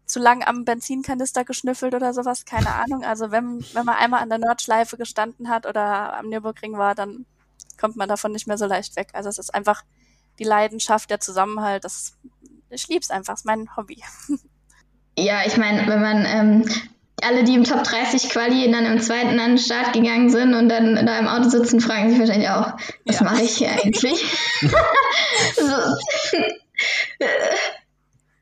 zu 0.04 0.20
lang 0.20 0.42
am 0.44 0.64
Benzinkanister 0.64 1.44
geschnüffelt 1.44 1.94
oder 1.94 2.12
sowas, 2.12 2.44
keine 2.44 2.74
Ahnung. 2.74 3.02
Also 3.02 3.30
wenn, 3.30 3.64
wenn 3.72 3.86
man 3.86 3.96
einmal 3.96 4.20
an 4.20 4.28
der 4.28 4.38
Nordschleife 4.38 4.96
gestanden 4.98 5.48
hat 5.48 5.66
oder 5.66 6.18
am 6.18 6.28
Nürburgring 6.28 6.76
war, 6.76 6.94
dann 6.94 7.24
kommt 7.80 7.96
man 7.96 8.08
davon 8.08 8.32
nicht 8.32 8.46
mehr 8.46 8.58
so 8.58 8.66
leicht 8.66 8.96
weg. 8.96 9.08
Also 9.14 9.28
es 9.28 9.38
ist 9.38 9.54
einfach 9.54 9.82
die 10.38 10.44
Leidenschaft, 10.44 11.10
der 11.10 11.20
Zusammenhalt. 11.20 11.84
Das, 11.84 12.16
ich 12.68 12.88
lieb's 12.88 13.10
einfach, 13.10 13.34
ist 13.34 13.46
mein 13.46 13.74
Hobby. 13.76 14.02
Ja, 15.18 15.44
ich 15.44 15.56
meine, 15.58 15.86
wenn 15.86 16.00
man 16.00 16.24
ähm, 16.24 16.68
alle, 17.20 17.44
die 17.44 17.54
im 17.54 17.64
Top 17.64 17.82
30 17.82 18.30
Quali 18.30 18.70
dann 18.70 18.86
im 18.86 19.00
zweiten 19.00 19.38
an 19.40 19.50
den 19.50 19.58
Start 19.58 19.92
gegangen 19.92 20.30
sind 20.30 20.54
und 20.54 20.68
dann 20.68 21.04
da 21.04 21.18
im 21.18 21.28
Auto 21.28 21.50
sitzen, 21.50 21.80
fragen 21.80 22.10
sich 22.10 22.18
wahrscheinlich 22.18 22.48
auch, 22.48 22.72
was 23.04 23.20
ja. 23.20 23.24
mache 23.24 23.42
ich 23.42 23.56
hier 23.56 23.70
eigentlich? 23.70 24.24
so. 25.56 25.66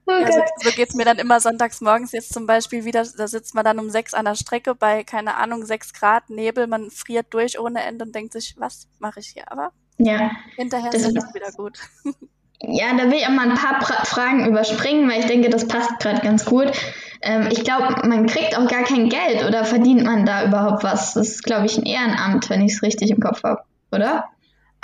Oh 0.08 0.20
ja, 0.20 0.32
so, 0.32 0.70
geht's 0.74 0.94
mir 0.94 1.04
dann 1.04 1.18
immer 1.18 1.38
sonntags 1.38 1.82
morgens 1.82 2.12
jetzt 2.12 2.32
zum 2.32 2.46
Beispiel 2.46 2.86
wieder, 2.86 3.04
da 3.16 3.28
sitzt 3.28 3.54
man 3.54 3.64
dann 3.64 3.78
um 3.78 3.90
sechs 3.90 4.14
an 4.14 4.24
der 4.24 4.36
Strecke 4.36 4.74
bei, 4.74 5.04
keine 5.04 5.36
Ahnung, 5.36 5.66
sechs 5.66 5.92
Grad 5.92 6.30
Nebel, 6.30 6.66
man 6.66 6.90
friert 6.90 7.26
durch 7.30 7.58
ohne 7.60 7.82
Ende 7.82 8.06
und 8.06 8.14
denkt 8.14 8.32
sich, 8.32 8.54
was 8.58 8.88
mache 9.00 9.20
ich 9.20 9.28
hier? 9.28 9.52
Aber 9.52 9.72
ja, 9.98 10.30
hinterher 10.56 10.94
ist 10.94 11.04
es 11.04 11.34
wieder 11.34 11.52
gut. 11.52 11.78
Ja, 12.60 12.86
da 12.96 13.04
will 13.04 13.14
ich 13.18 13.24
auch 13.24 13.30
mal 13.30 13.48
ein 13.48 13.56
paar 13.56 13.78
pra 13.78 14.04
Fragen 14.04 14.44
überspringen, 14.44 15.08
weil 15.08 15.20
ich 15.20 15.26
denke, 15.26 15.48
das 15.48 15.68
passt 15.68 16.00
gerade 16.00 16.20
ganz 16.22 16.44
gut. 16.44 16.72
Ähm, 17.22 17.48
ich 17.52 17.62
glaube, 17.62 18.08
man 18.08 18.26
kriegt 18.26 18.58
auch 18.58 18.66
gar 18.66 18.82
kein 18.82 19.08
Geld 19.08 19.44
oder 19.46 19.64
verdient 19.64 20.02
man 20.02 20.26
da 20.26 20.44
überhaupt 20.44 20.82
was? 20.82 21.14
Das 21.14 21.28
ist, 21.28 21.44
glaube 21.44 21.66
ich, 21.66 21.78
ein 21.78 21.84
Ehrenamt, 21.84 22.50
wenn 22.50 22.60
ich 22.62 22.72
es 22.72 22.82
richtig 22.82 23.10
im 23.10 23.20
Kopf 23.20 23.44
habe, 23.44 23.62
oder? 23.92 24.24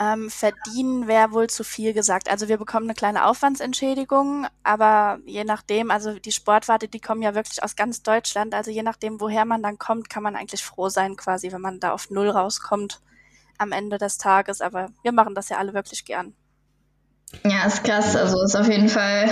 Ähm, 0.01 0.29
verdienen 0.29 1.07
wäre 1.07 1.31
wohl 1.33 1.49
zu 1.49 1.63
viel 1.63 1.93
gesagt. 1.93 2.29
Also 2.29 2.49
wir 2.49 2.57
bekommen 2.57 2.87
eine 2.87 2.95
kleine 2.95 3.27
Aufwandsentschädigung, 3.27 4.47
aber 4.65 5.21
je 5.25 5.45
nachdem, 5.45 5.93
also 5.93 6.19
die 6.19 6.33
Sportwarte, 6.33 6.89
die 6.89 7.01
kommen 7.01 7.23
ja 7.23 7.37
wirklich 7.37 7.63
aus 7.63 7.77
ganz 7.77 8.03
Deutschland. 8.03 8.55
Also 8.55 8.73
je 8.73 8.83
nachdem, 8.83 9.21
woher 9.21 9.45
man 9.45 9.63
dann 9.63 9.79
kommt, 9.79 10.11
kann 10.11 10.25
man 10.25 10.35
eigentlich 10.35 10.65
froh 10.65 10.89
sein, 10.89 11.15
quasi, 11.17 11.53
wenn 11.53 11.61
man 11.61 11.79
da 11.79 11.93
auf 11.93 12.11
Null 12.11 12.29
rauskommt 12.29 13.01
am 13.57 13.71
Ende 13.71 13.99
des 13.99 14.19
Tages. 14.19 14.61
Aber 14.61 14.89
wir 15.05 15.13
machen 15.13 15.37
das 15.37 15.49
ja 15.49 15.59
alle 15.59 15.75
wirklich 15.75 16.05
gern. 16.05 16.35
Ja, 17.45 17.65
ist 17.67 17.85
krass. 17.85 18.17
Also 18.17 18.43
ist 18.43 18.57
auf 18.57 18.69
jeden 18.69 18.89
Fall 18.89 19.29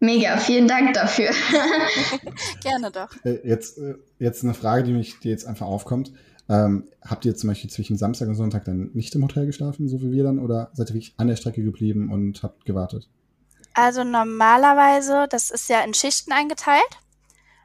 mega. 0.00 0.36
Vielen 0.36 0.68
Dank 0.68 0.92
dafür. 0.92 1.30
Gerne 2.62 2.90
doch. 2.90 3.08
Äh, 3.24 3.40
jetzt, 3.44 3.78
äh, 3.78 3.94
jetzt 4.18 4.44
eine 4.44 4.54
Frage, 4.54 4.84
die 4.84 4.92
mich, 4.92 5.20
die 5.20 5.30
jetzt 5.30 5.46
einfach 5.46 5.66
aufkommt. 5.66 6.12
Ähm, 6.48 6.88
habt 7.02 7.24
ihr 7.24 7.34
zum 7.34 7.48
Beispiel 7.48 7.70
zwischen 7.70 7.96
Samstag 7.96 8.28
und 8.28 8.36
Sonntag 8.36 8.64
dann 8.64 8.90
nicht 8.94 9.14
im 9.14 9.24
Hotel 9.24 9.46
geschlafen, 9.46 9.88
so 9.88 10.00
wie 10.00 10.12
wir 10.12 10.24
dann, 10.24 10.38
oder 10.38 10.70
seid 10.74 10.90
ihr 10.90 10.94
wirklich 10.94 11.14
an 11.16 11.26
der 11.26 11.36
Strecke 11.36 11.62
geblieben 11.62 12.12
und 12.12 12.42
habt 12.42 12.64
gewartet? 12.64 13.08
Also 13.74 14.04
normalerweise, 14.04 15.26
das 15.28 15.50
ist 15.50 15.68
ja 15.68 15.80
in 15.82 15.92
Schichten 15.92 16.32
eingeteilt. 16.32 16.82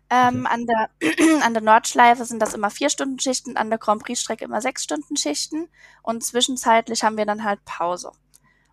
Ähm, 0.09 0.45
okay. 0.45 0.53
an, 0.53 0.67
der, 0.67 0.89
an 1.45 1.53
der 1.53 1.63
Nordschleife 1.63 2.25
sind 2.25 2.41
das 2.41 2.53
immer 2.53 2.69
vier 2.69 2.89
Stunden 2.89 3.17
Schichten, 3.19 3.55
an 3.55 3.69
der 3.69 3.79
Grand 3.79 4.03
Prix-Strecke 4.03 4.43
immer 4.43 4.61
sechs 4.61 4.83
Stunden 4.83 5.15
Schichten 5.15 5.69
und 6.03 6.23
zwischenzeitlich 6.23 7.03
haben 7.03 7.15
wir 7.15 7.25
dann 7.25 7.45
halt 7.45 7.63
Pause. 7.63 8.11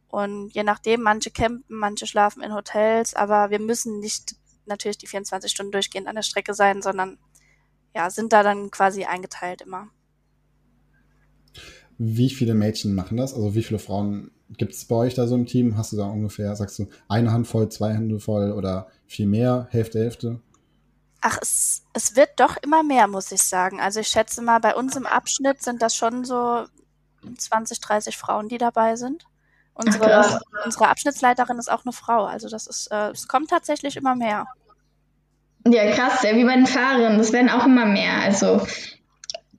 Und 0.08 0.52
je 0.54 0.64
nachdem, 0.64 1.02
manche 1.02 1.30
campen, 1.30 1.64
manche 1.68 2.06
schlafen 2.06 2.42
in 2.42 2.54
Hotels, 2.54 3.14
aber 3.14 3.50
wir 3.50 3.60
müssen 3.60 4.00
nicht 4.00 4.34
natürlich 4.66 4.98
die 4.98 5.06
24 5.06 5.50
Stunden 5.50 5.70
durchgehend 5.70 6.08
an 6.08 6.16
der 6.16 6.22
Strecke 6.22 6.54
sein, 6.54 6.82
sondern 6.82 7.18
ja, 7.94 8.10
sind 8.10 8.32
da 8.32 8.42
dann 8.42 8.70
quasi 8.70 9.04
eingeteilt 9.04 9.62
immer. 9.62 9.88
Wie 11.98 12.30
viele 12.30 12.54
Mädchen 12.54 12.94
machen 12.94 13.16
das? 13.16 13.34
Also 13.34 13.54
wie 13.54 13.62
viele 13.62 13.78
Frauen 13.78 14.30
gibt 14.56 14.72
es 14.72 14.84
bei 14.84 14.96
euch 14.96 15.14
da 15.14 15.26
so 15.26 15.34
im 15.34 15.46
Team? 15.46 15.76
Hast 15.76 15.92
du 15.92 15.96
da 15.96 16.06
ungefähr, 16.06 16.54
sagst 16.56 16.78
du, 16.78 16.86
eine 17.08 17.32
Hand 17.32 17.46
voll, 17.46 17.68
zwei 17.68 17.92
Hände 17.92 18.20
voll 18.20 18.52
oder 18.52 18.86
viel 19.06 19.26
mehr, 19.26 19.66
Hälfte, 19.70 19.98
Hälfte? 19.98 20.40
Ach, 21.20 21.38
es, 21.42 21.82
es 21.94 22.14
wird 22.14 22.30
doch 22.36 22.56
immer 22.62 22.82
mehr, 22.84 23.08
muss 23.08 23.32
ich 23.32 23.42
sagen. 23.42 23.80
Also 23.80 24.00
ich 24.00 24.08
schätze 24.08 24.40
mal, 24.40 24.60
bei 24.60 24.74
uns 24.74 24.94
im 24.96 25.06
Abschnitt 25.06 25.62
sind 25.62 25.82
das 25.82 25.96
schon 25.96 26.24
so 26.24 26.64
20, 27.36 27.80
30 27.80 28.16
Frauen, 28.16 28.48
die 28.48 28.58
dabei 28.58 28.96
sind. 28.96 29.24
Unsere, 29.74 30.18
Ach, 30.18 30.40
unsere 30.64 30.88
Abschnittsleiterin 30.88 31.58
ist 31.58 31.70
auch 31.70 31.84
eine 31.84 31.92
Frau. 31.92 32.24
Also 32.24 32.48
das 32.48 32.66
ist, 32.66 32.88
äh, 32.90 33.10
es 33.10 33.28
kommt 33.28 33.50
tatsächlich 33.50 33.96
immer 33.96 34.14
mehr. 34.14 34.46
Ja, 35.66 35.90
krass, 35.92 36.22
ja, 36.22 36.34
wie 36.34 36.44
bei 36.44 36.54
den 36.54 36.66
Fahrern. 36.66 37.18
Das 37.18 37.32
werden 37.32 37.50
auch 37.50 37.66
immer 37.66 37.86
mehr. 37.86 38.20
Also 38.22 38.66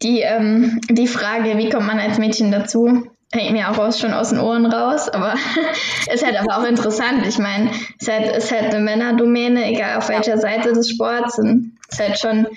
die, 0.01 0.21
ähm, 0.21 0.79
die 0.89 1.07
Frage, 1.07 1.57
wie 1.57 1.69
kommt 1.69 1.87
man 1.87 1.99
als 1.99 2.17
Mädchen 2.17 2.51
dazu, 2.51 3.09
hängt 3.31 3.51
mir 3.51 3.69
auch 3.69 3.77
aus, 3.77 3.99
schon 3.99 4.13
aus 4.13 4.29
den 4.29 4.39
Ohren 4.39 4.65
raus, 4.65 5.09
aber 5.09 5.35
ist 6.13 6.25
halt 6.25 6.39
aber 6.39 6.57
auch 6.57 6.67
interessant. 6.67 7.25
Ich 7.27 7.37
meine, 7.37 7.69
es 7.99 8.07
ist 8.07 8.11
halt, 8.11 8.35
ist 8.35 8.51
halt 8.51 8.73
eine 8.73 8.83
Männerdomäne, 8.83 9.65
egal 9.65 9.97
auf 9.97 10.09
welcher 10.09 10.37
Seite 10.37 10.73
des 10.73 10.89
Sports. 10.89 11.37
Und 11.37 11.77
ist 11.89 11.99
halt 11.99 12.19
schon, 12.19 12.47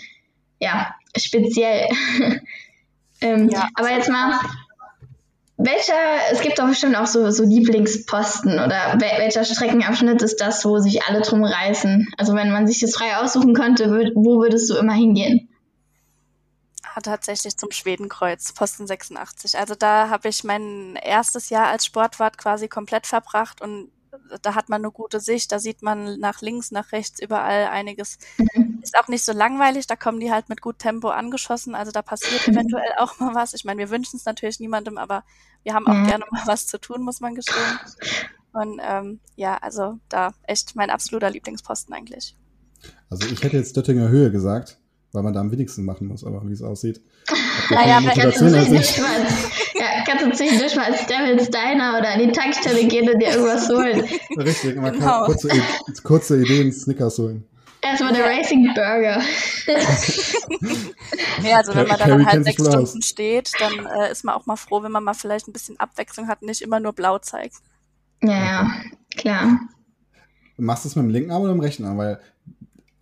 ja, 0.61 0.95
speziell. 1.17 1.89
ähm, 3.21 3.49
ja. 3.51 3.69
Aber 3.75 3.91
jetzt 3.91 4.09
mal, 4.09 4.39
welcher, 5.59 5.95
es 6.33 6.41
gibt 6.41 6.59
doch 6.59 6.69
bestimmt 6.69 6.97
auch 6.97 7.07
so, 7.07 7.31
so 7.31 7.45
Lieblingsposten 7.45 8.55
oder 8.55 8.97
wel, 8.99 9.19
welcher 9.19 9.45
Streckenabschnitt 9.45 10.23
ist 10.23 10.41
das, 10.41 10.65
wo 10.65 10.79
sich 10.79 11.05
alle 11.05 11.21
drum 11.21 11.45
reißen? 11.45 12.09
Also 12.17 12.35
wenn 12.35 12.51
man 12.51 12.67
sich 12.67 12.81
das 12.81 12.95
frei 12.95 13.17
aussuchen 13.19 13.53
könnte, 13.53 13.91
wo 14.15 14.41
würdest 14.41 14.71
du 14.71 14.77
immer 14.77 14.95
hingehen? 14.95 15.49
Tatsächlich 17.01 17.57
zum 17.57 17.71
Schwedenkreuz, 17.71 18.53
Posten 18.53 18.87
86. 18.87 19.59
Also 19.59 19.75
da 19.75 20.09
habe 20.11 20.29
ich 20.29 20.45
mein 20.45 20.97
erstes 20.97 21.51
Jahr 21.51 21.69
als 21.69 21.87
Sportwart 21.87 22.39
quasi 22.39 22.69
komplett 22.69 23.07
verbracht 23.07 23.61
und 23.61 23.91
da 24.43 24.55
hat 24.55 24.69
man 24.69 24.83
eine 24.83 24.91
gute 24.91 25.21
Sicht, 25.21 25.53
da 25.53 25.59
sieht 25.59 25.83
man 25.83 26.19
nach 26.19 26.43
links, 26.43 26.71
nach 26.71 26.93
rechts 26.93 27.21
überall 27.21 27.67
einiges. 27.69 28.19
Mhm. 28.37 28.81
Ist 28.83 28.99
auch 28.99 29.09
nicht 29.09 29.25
so 29.25 29.33
langweilig, 29.33 29.87
da 29.87 29.97
kommen 29.97 30.21
die 30.21 30.31
halt 30.31 30.49
mit 30.49 30.61
gut 30.61 30.79
Tempo 30.79 31.09
angeschossen, 31.09 31.75
also 31.75 31.93
da 31.93 32.03
passiert 32.03 32.47
eventuell 32.49 32.93
auch 32.99 33.19
mal 33.21 33.35
was. 33.35 33.55
Ich 33.55 33.65
meine, 33.65 33.79
wir 33.79 33.91
wünschen 33.91 34.17
es 34.17 34.25
natürlich 34.25 34.61
niemandem, 34.61 34.99
aber 34.99 35.25
wir 35.63 35.75
haben 35.75 35.87
auch 35.87 35.95
mhm. 35.95 36.07
gerne 36.07 36.25
mal 36.31 36.43
was 36.47 36.67
zu 36.67 36.79
tun, 36.79 37.03
muss 37.03 37.21
man 37.21 37.35
gestehen. 37.35 37.79
Und 38.53 38.81
ähm, 38.83 39.21
ja, 39.35 39.57
also 39.57 39.99
da 40.09 40.35
echt 40.43 40.77
mein 40.77 40.91
absoluter 40.91 41.31
Lieblingsposten 41.31 41.95
eigentlich. 41.95 42.37
Also 43.09 43.27
ich 43.29 43.43
hätte 43.43 43.57
jetzt 43.57 43.77
Döttinger 43.77 44.09
Höhe 44.09 44.31
gesagt 44.31 44.82
weil 45.13 45.23
man 45.23 45.33
da 45.33 45.41
am 45.41 45.53
wenigsten 45.53 45.85
machen 45.85 46.09
muss, 46.09 46.25
aber 46.25 46.43
wie 46.49 46.53
es 46.53 46.63
aussieht. 46.63 47.01
Naja, 47.71 47.99
aber 48.05 48.11
kannst 48.15 48.41
du, 48.41 48.45
nicht 48.45 49.01
mal, 49.01 49.27
ja, 49.75 50.05
kannst 50.07 50.25
du 50.25 50.33
zwischendurch 50.33 50.75
mal 50.77 50.87
als 50.93 51.07
Devil's 51.07 51.51
Diner 51.51 51.99
oder 51.99 52.15
an 52.15 52.19
die 52.21 52.33
Tankstelle 52.33 52.85
gehen 52.87 53.09
und 53.09 53.21
dir 53.21 53.31
irgendwas 53.31 53.69
holen. 53.69 54.05
Richtig, 54.39 54.77
man 54.77 54.95
genau. 54.95 55.07
kann 55.07 55.27
kurze, 55.27 55.49
kurze 56.03 56.41
Ideen 56.41 56.73
Snickers 56.73 57.19
holen. 57.19 57.45
Erstmal 57.83 58.13
der 58.13 58.25
Racing 58.27 58.73
Burger. 58.75 59.21
ja, 61.43 61.57
also 61.57 61.75
wenn 61.75 61.89
man 61.89 61.99
da 61.99 62.07
dann 62.07 62.25
halt 62.25 62.45
sechs 62.45 62.63
Stunden 62.63 62.79
aus. 62.79 62.97
steht, 63.03 63.51
dann 63.59 63.87
äh, 63.87 64.13
ist 64.13 64.25
man 64.25 64.37
auch 64.37 64.47
mal 64.47 64.55
froh, 64.55 64.85
wenn 64.85 64.93
man 64.93 65.03
mal 65.03 65.15
vielleicht 65.15 65.49
ein 65.49 65.53
bisschen 65.53 65.81
Abwechslung 65.81 66.29
hat, 66.29 66.43
nicht 66.43 66.63
immer 66.63 66.79
nur 66.79 66.93
blau 66.93 67.19
zeigt. 67.19 67.57
Ja, 68.23 68.31
ja, 68.31 68.71
klar. 69.17 69.59
Machst 70.59 70.85
du 70.85 70.91
es 70.91 70.97
mit 70.97 71.07
dem 71.07 71.11
linken 71.11 71.33
Arm 71.33 71.43
oder 71.43 71.55
mit 71.55 71.61
dem 71.61 71.65
rechten 71.65 71.85
Arm? 71.85 71.99
Weil 71.99 72.21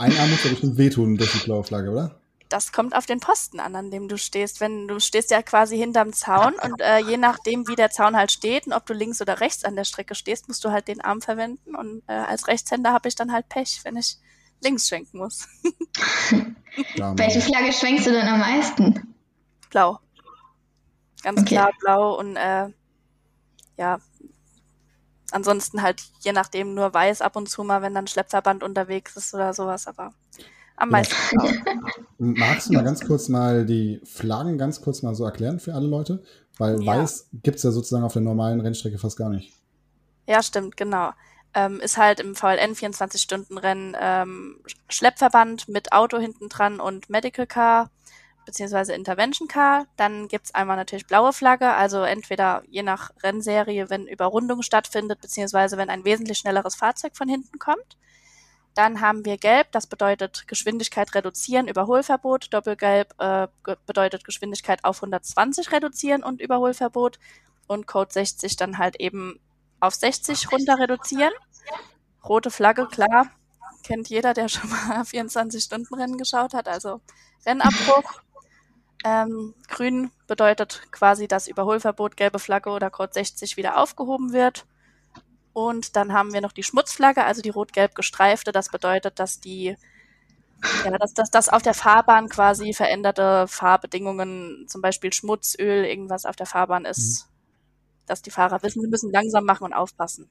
ein 0.01 0.19
Arm 0.19 0.31
muss 0.31 0.45
ja 0.45 0.51
bestimmt 0.51 0.79
wehtun 0.79 1.17
durch 1.17 1.33
die 1.33 1.45
blaue 1.45 1.63
Flagge, 1.63 1.91
oder? 1.91 2.21
Das 2.49 2.73
kommt 2.73 2.97
auf 2.97 3.07
den 3.07 3.21
Posten 3.21 3.61
an, 3.61 3.77
an 3.77 3.91
dem 3.91 4.09
du 4.09 4.19
stehst. 4.19 4.61
Wenn 4.61 4.89
du 4.89 4.99
stehst 4.99 5.31
ja 5.31 5.41
quasi 5.43 5.77
hinterm 5.77 6.13
Zaun 6.13 6.55
und 6.55 6.81
äh, 6.81 6.99
je 6.99 7.17
nachdem, 7.17 7.69
wie 7.69 7.77
der 7.77 7.91
Zaun 7.91 8.17
halt 8.17 8.33
steht 8.33 8.67
und 8.67 8.73
ob 8.73 8.87
du 8.87 8.93
links 8.93 9.21
oder 9.21 9.41
rechts 9.41 9.63
an 9.63 9.77
der 9.77 9.85
Strecke 9.85 10.17
stehst, 10.17 10.49
musst 10.49 10.65
du 10.65 10.71
halt 10.71 10.89
den 10.89 11.01
Arm 11.01 11.21
verwenden. 11.21 11.77
Und 11.77 12.03
äh, 12.09 12.13
als 12.13 12.49
Rechtshänder 12.49 12.93
habe 12.93 13.09
ich 13.09 13.15
dann 13.15 13.31
halt 13.31 13.49
Pech, 13.49 13.81
wenn 13.85 13.97
ich 13.97 14.17
links 14.63 14.89
schwenken 14.89 15.19
muss. 15.19 15.47
Welche 16.97 17.41
Flagge 17.41 17.73
schwenkst 17.73 18.07
du 18.07 18.11
denn 18.11 18.27
am 18.27 18.41
meisten? 18.41 19.15
Blau. 19.71 20.01
Ganz 21.23 21.43
okay. 21.43 21.55
klar 21.55 21.73
blau 21.79 22.19
und 22.19 22.37
äh, 22.37 22.69
ja, 23.77 23.99
ansonsten 25.35 25.83
halt 25.83 26.03
je 26.21 26.33
nachdem 26.33 26.75
nur 26.75 26.93
weiß 26.93 27.23
ab 27.23 27.37
und 27.37 27.49
zu 27.49 27.65
mal, 27.65 27.83
wenn 27.83 27.95
dann 27.95 28.07
Schleppverband 28.07 28.63
unterwegs 28.63 29.17
ist 29.17 29.35
oder 29.35 29.55
sowas, 29.55 29.87
aber 29.87 30.13
am 30.77 30.91
meisten. 30.91 31.15
Ja. 31.33 31.75
Magst 32.19 32.69
du 32.69 32.73
mal 32.73 32.85
ganz 32.85 33.05
kurz 33.05 33.29
mal 33.29 33.67
die 33.67 34.01
Flaggen 34.05 34.59
ganz 34.59 34.81
kurz 34.81 35.03
mal 35.03 35.15
so 35.15 35.25
erklären 35.25 35.61
für 35.61 35.75
alle 35.75 35.87
Leute? 35.87 36.23
Weil 36.59 36.83
ja. 36.83 36.99
weiß 36.99 37.29
gibt 37.43 37.59
es 37.59 37.63
ja 37.63 37.71
sozusagen 37.71 38.05
auf 38.05 38.13
der 38.13 38.23
normalen 38.23 38.61
Rennstrecke 38.61 38.99
fast 38.99 39.17
gar 39.17 39.29
nicht. 39.31 39.53
Ja, 40.27 40.43
stimmt, 40.43 40.77
genau. 40.77 41.11
Ähm, 41.53 41.81
ist 41.81 41.97
halt 41.97 42.21
im 42.21 42.37
VLN 42.37 42.75
24-Stunden-Rennen 42.75 43.97
ähm, 44.01 44.61
Schleppverband 44.89 45.69
mit 45.69 45.93
Auto 45.93 46.19
hinten 46.19 46.49
dran 46.49 46.79
und 46.79 47.11
Medical 47.11 47.47
Car 47.47 47.91
beziehungsweise 48.45 48.95
Intervention 48.95 49.49
Car. 49.49 49.87
Dann 49.97 50.29
gibt's 50.29 50.55
einmal 50.55 50.77
natürlich 50.77 51.07
blaue 51.07 51.33
Flagge, 51.33 51.73
also 51.73 52.03
entweder 52.03 52.63
je 52.69 52.83
nach 52.83 53.11
Rennserie, 53.23 53.91
wenn 53.91 54.07
Überrundung 54.07 54.63
stattfindet, 54.63 55.21
beziehungsweise 55.21 55.77
wenn 55.77 55.91
ein 55.91 56.05
wesentlich 56.05 56.39
schnelleres 56.39 56.75
Fahrzeug 56.75 57.17
von 57.17 57.29
hinten 57.29 57.59
kommt. 57.59 57.97
Dann 58.75 59.01
haben 59.01 59.25
wir 59.25 59.37
Gelb, 59.37 59.73
das 59.73 59.87
bedeutet 59.87 60.47
Geschwindigkeit 60.47 61.15
reduzieren, 61.15 61.69
Überholverbot. 61.69 62.53
Doppelgelb 62.53 63.15
äh, 63.19 63.49
bedeutet 63.87 64.25
Geschwindigkeit 64.25 64.85
auf 64.85 64.99
120 64.99 65.73
reduzieren 65.73 66.23
und 66.23 66.41
Überholverbot. 66.41 67.19
Und 67.67 67.87
Code 67.87 68.13
60 68.13 68.57
dann 68.57 68.79
halt 68.79 68.97
eben 68.97 69.41
auf 69.81 69.95
60 69.95 70.53
runter 70.53 70.79
reduzieren. 70.79 71.33
Rote 72.25 72.51
Flagge, 72.51 72.87
klar, 72.87 73.31
kennt 73.83 74.09
jeder, 74.09 74.35
der 74.35 74.49
schon 74.49 74.71
mal 74.71 75.01
24-Stunden-Rennen 75.03 76.19
geschaut 76.19 76.55
hat. 76.55 76.69
Also 76.69 77.01
Rennabbruch, 77.47 78.23
ähm, 79.05 79.55
grün 79.69 80.11
bedeutet 80.27 80.83
quasi, 80.91 81.27
dass 81.27 81.49
Überholverbot, 81.49 82.17
gelbe 82.17 82.39
Flagge 82.39 82.71
oder 82.71 82.91
Code 82.91 83.13
60 83.13 83.57
wieder 83.57 83.79
aufgehoben 83.79 84.33
wird. 84.33 84.67
Und 85.53 85.97
dann 85.97 86.13
haben 86.13 86.33
wir 86.33 86.41
noch 86.41 86.53
die 86.53 86.63
Schmutzflagge, 86.63 87.25
also 87.25 87.43
die 87.43 87.51
rot-gelb 87.51 87.95
gestreifte. 87.95 88.53
Das 88.53 88.69
bedeutet, 88.69 89.19
dass 89.19 89.41
die, 89.41 89.77
ja, 90.85 90.99
dass, 90.99 91.15
dass, 91.15 91.31
dass 91.31 91.49
auf 91.49 91.63
der 91.63 91.75
Fahrbahn 91.75 92.29
quasi 92.29 92.73
veränderte 92.73 93.47
Fahrbedingungen, 93.49 94.67
zum 94.69 94.83
Beispiel 94.83 95.13
Schmutz, 95.13 95.57
Öl, 95.59 95.85
irgendwas 95.85 96.27
auf 96.27 96.37
der 96.37 96.47
Fahrbahn 96.47 96.85
ist, 96.85 97.27
mhm. 97.27 98.07
dass 98.07 98.23
die 98.23 98.31
Fahrer 98.31 98.63
wissen, 98.63 98.83
sie 98.83 98.89
müssen 98.89 99.11
langsam 99.11 99.45
machen 99.45 99.65
und 99.65 99.73
aufpassen. 99.73 100.31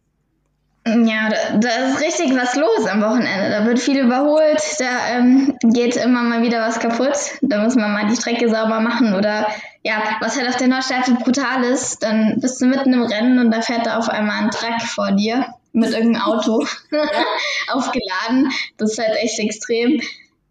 Ja, 1.07 1.29
da, 1.29 1.57
da, 1.57 1.69
ist 1.87 2.01
richtig 2.01 2.35
was 2.35 2.55
los 2.55 2.87
am 2.87 3.01
Wochenende. 3.01 3.49
Da 3.49 3.65
wird 3.65 3.79
viel 3.79 3.99
überholt, 3.99 4.61
da 4.79 5.17
ähm, 5.17 5.55
geht 5.63 5.95
immer 5.95 6.23
mal 6.23 6.41
wieder 6.41 6.61
was 6.61 6.79
kaputt. 6.79 7.15
Da 7.41 7.63
muss 7.63 7.75
man 7.75 7.91
mal 7.93 8.07
die 8.07 8.15
Strecke 8.15 8.49
sauber 8.49 8.79
machen 8.79 9.13
oder 9.13 9.47
ja, 9.83 10.01
was 10.19 10.37
halt 10.37 10.49
auf 10.49 10.57
der 10.57 10.67
Nordschleife 10.67 11.13
brutal 11.13 11.63
ist, 11.63 12.03
dann 12.03 12.39
bist 12.39 12.61
du 12.61 12.65
mitten 12.65 12.93
im 12.93 13.03
Rennen 13.03 13.39
und 13.39 13.51
da 13.51 13.61
fährt 13.61 13.85
da 13.85 13.97
auf 13.97 14.09
einmal 14.09 14.43
ein 14.43 14.51
Truck 14.51 14.81
vor 14.81 15.11
dir 15.11 15.45
mit 15.71 15.91
irgendeinem 15.91 16.23
Auto 16.23 16.65
aufgeladen. 17.71 18.51
Das 18.77 18.91
ist 18.91 18.99
halt 18.99 19.15
echt 19.17 19.39
extrem. 19.39 20.01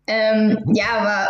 Ähm, 0.06 0.64
ja, 0.72 0.86
aber 0.98 1.28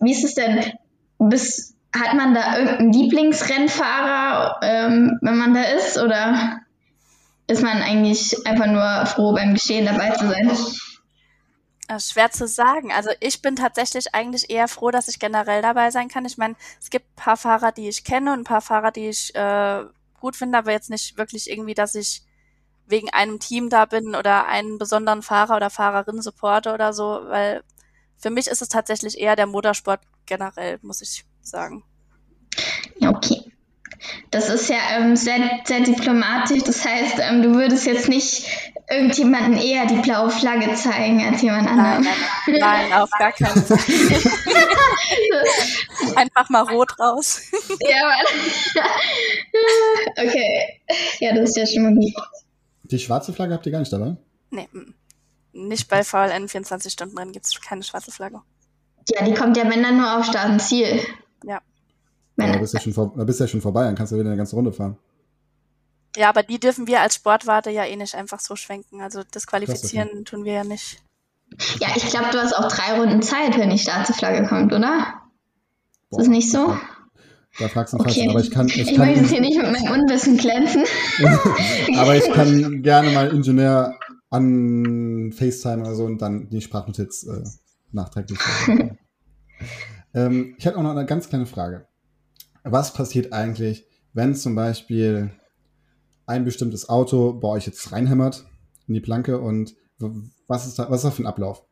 wie 0.00 0.12
ist 0.12 0.24
es 0.24 0.34
denn? 0.34 0.72
Bis, 1.18 1.74
hat 1.94 2.14
man 2.14 2.34
da 2.34 2.56
irgendeinen 2.56 2.92
Lieblingsrennfahrer, 2.92 4.60
ähm, 4.62 5.18
wenn 5.20 5.36
man 5.36 5.54
da 5.54 5.62
ist 5.62 5.98
oder? 5.98 6.59
Ist 7.50 7.62
man 7.62 7.82
eigentlich 7.82 8.46
einfach 8.46 8.66
nur 8.66 9.06
froh, 9.06 9.32
beim 9.32 9.54
Geschehen 9.54 9.86
dabei 9.86 10.10
zu 10.10 10.28
sein. 10.28 10.50
Schwer 11.98 12.30
zu 12.30 12.46
sagen. 12.46 12.92
Also 12.92 13.10
ich 13.18 13.42
bin 13.42 13.56
tatsächlich 13.56 14.14
eigentlich 14.14 14.48
eher 14.48 14.68
froh, 14.68 14.92
dass 14.92 15.08
ich 15.08 15.18
generell 15.18 15.60
dabei 15.60 15.90
sein 15.90 16.08
kann. 16.08 16.24
Ich 16.24 16.38
meine, 16.38 16.54
es 16.80 16.90
gibt 16.90 17.06
ein 17.06 17.16
paar 17.16 17.36
Fahrer, 17.36 17.72
die 17.72 17.88
ich 17.88 18.04
kenne 18.04 18.32
und 18.32 18.40
ein 18.40 18.44
paar 18.44 18.60
Fahrer, 18.60 18.92
die 18.92 19.08
ich 19.08 19.34
äh, 19.34 19.84
gut 20.20 20.36
finde, 20.36 20.58
aber 20.58 20.70
jetzt 20.70 20.90
nicht 20.90 21.18
wirklich 21.18 21.50
irgendwie, 21.50 21.74
dass 21.74 21.96
ich 21.96 22.22
wegen 22.86 23.10
einem 23.10 23.40
Team 23.40 23.70
da 23.70 23.86
bin 23.86 24.14
oder 24.14 24.46
einen 24.46 24.78
besonderen 24.78 25.22
Fahrer 25.22 25.56
oder 25.56 25.70
Fahrerin 25.70 26.22
supporte 26.22 26.72
oder 26.72 26.92
so, 26.92 27.22
weil 27.26 27.64
für 28.18 28.30
mich 28.30 28.46
ist 28.46 28.62
es 28.62 28.68
tatsächlich 28.68 29.18
eher 29.18 29.34
der 29.34 29.46
Motorsport 29.46 30.00
generell, 30.26 30.78
muss 30.82 31.00
ich 31.00 31.24
sagen. 31.42 31.82
Ja, 32.98 33.10
okay. 33.10 33.39
Das 34.30 34.48
ist 34.48 34.68
ja 34.68 34.76
ähm, 34.96 35.16
sehr, 35.16 35.38
sehr 35.64 35.80
diplomatisch. 35.80 36.62
Das 36.64 36.84
heißt, 36.84 37.16
ähm, 37.18 37.42
du 37.42 37.54
würdest 37.54 37.86
jetzt 37.86 38.08
nicht 38.08 38.46
irgendjemanden 38.88 39.56
eher 39.56 39.86
die 39.86 40.00
blaue 40.00 40.30
Flagge 40.30 40.72
zeigen 40.74 41.24
als 41.24 41.42
jemand 41.42 41.68
anderen. 41.68 42.04
Nein, 42.04 42.14
nein, 42.46 42.60
nein, 42.60 42.92
auf 42.94 43.10
gar 43.10 43.32
keinen 43.32 43.62
Fall. 43.62 43.78
Einfach 46.16 46.48
mal 46.48 46.62
rot 46.62 46.98
raus. 46.98 47.42
ja, 47.80 48.08
Mann. 48.08 48.24
okay. 50.26 50.80
Ja, 51.20 51.34
das 51.34 51.50
ist 51.50 51.56
ja 51.56 51.66
schon 51.66 51.82
mal 51.82 51.94
gut. 51.94 52.12
Die 52.84 52.98
schwarze 52.98 53.32
Flagge 53.32 53.54
habt 53.54 53.66
ihr 53.66 53.72
gar 53.72 53.80
nicht 53.80 53.92
dabei? 53.92 54.16
Nee, 54.50 54.68
nicht 55.52 55.88
bei 55.88 56.02
VLN 56.02 56.48
24-Stunden-Rennen 56.48 57.32
gibt 57.32 57.46
es 57.46 57.60
keine 57.60 57.82
schwarze 57.82 58.10
Flagge. 58.10 58.40
Ja, 59.08 59.24
die 59.24 59.34
kommt 59.34 59.56
ja, 59.56 59.70
wenn 59.70 59.82
dann 59.82 59.96
nur 59.96 60.18
auf 60.18 60.26
Start 60.26 60.60
Ja. 62.40 62.52
da, 62.52 62.58
bist 62.58 62.74
ja 62.74 62.80
schon 62.80 62.92
vor, 62.92 63.12
da 63.16 63.24
bist 63.24 63.40
du 63.40 63.44
ja 63.44 63.48
schon 63.48 63.60
vorbei, 63.60 63.84
dann 63.84 63.94
kannst 63.94 64.12
du 64.12 64.16
wieder 64.16 64.28
eine 64.28 64.36
ganze 64.36 64.56
Runde 64.56 64.72
fahren. 64.72 64.96
Ja, 66.16 66.28
aber 66.28 66.42
die 66.42 66.58
dürfen 66.58 66.86
wir 66.86 67.00
als 67.00 67.14
Sportwarte 67.14 67.70
ja 67.70 67.84
eh 67.84 67.96
nicht 67.96 68.14
einfach 68.14 68.40
so 68.40 68.56
schwenken. 68.56 69.00
Also 69.00 69.22
das 69.30 69.46
Qualifizieren 69.46 70.08
okay. 70.08 70.24
tun 70.24 70.44
wir 70.44 70.52
ja 70.52 70.64
nicht. 70.64 71.02
Ja, 71.80 71.88
ich 71.96 72.06
glaube, 72.06 72.30
du 72.32 72.38
hast 72.38 72.52
auch 72.52 72.68
drei 72.68 72.98
Runden 72.98 73.22
Zeit, 73.22 73.58
wenn 73.58 73.70
die 73.70 73.78
Staatsflagge 73.78 74.46
kommt, 74.46 74.72
oder? 74.72 75.14
Boah, 76.10 76.20
ist 76.20 76.26
das 76.26 76.28
nicht 76.28 76.50
so? 76.50 76.76
Da 77.58 77.68
fragst 77.68 77.92
du 77.92 77.98
einen 77.98 78.08
okay. 78.08 78.28
aber 78.28 78.40
ich 78.40 78.50
kann. 78.50 78.68
Ich, 78.68 78.78
ich 78.78 78.96
kann, 78.96 79.08
möchte 79.08 79.26
hier 79.26 79.40
nicht 79.40 79.56
mit 79.56 79.70
meinem 79.70 80.02
Unwissen 80.02 80.36
glänzen. 80.36 80.84
aber 81.98 82.16
ich 82.16 82.30
kann 82.32 82.82
gerne 82.82 83.10
mal 83.10 83.28
Ingenieur 83.28 83.98
an 84.30 85.32
FaceTime 85.36 85.82
oder 85.82 85.94
so 85.94 86.04
und 86.04 86.22
dann 86.22 86.48
die 86.48 86.60
Sprachnotiz 86.60 87.24
äh, 87.24 87.42
nachträglich. 87.90 88.38
ähm, 90.14 90.54
ich 90.56 90.64
hätte 90.64 90.78
auch 90.78 90.82
noch 90.82 90.92
eine 90.92 91.06
ganz 91.06 91.28
kleine 91.28 91.46
Frage. 91.46 91.86
Was 92.62 92.92
passiert 92.92 93.32
eigentlich, 93.32 93.86
wenn 94.12 94.34
zum 94.34 94.54
Beispiel 94.54 95.32
ein 96.26 96.44
bestimmtes 96.44 96.88
Auto 96.88 97.32
bei 97.32 97.48
euch 97.48 97.66
jetzt 97.66 97.92
reinhämmert 97.92 98.46
in 98.86 98.94
die 98.94 99.00
Planke 99.00 99.40
und 99.40 99.74
was 100.46 100.66
ist 100.66 100.78
da, 100.78 100.90
was 100.90 100.98
ist 100.98 101.04
da 101.04 101.10
für 101.10 101.22
ein 101.22 101.26
Ablauf? 101.26 101.64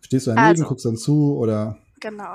Stehst 0.00 0.26
du 0.26 0.30
daneben, 0.30 0.48
also, 0.48 0.64
guckst 0.64 0.84
dann 0.84 0.96
zu 0.96 1.36
oder? 1.36 1.78
Genau. 2.00 2.34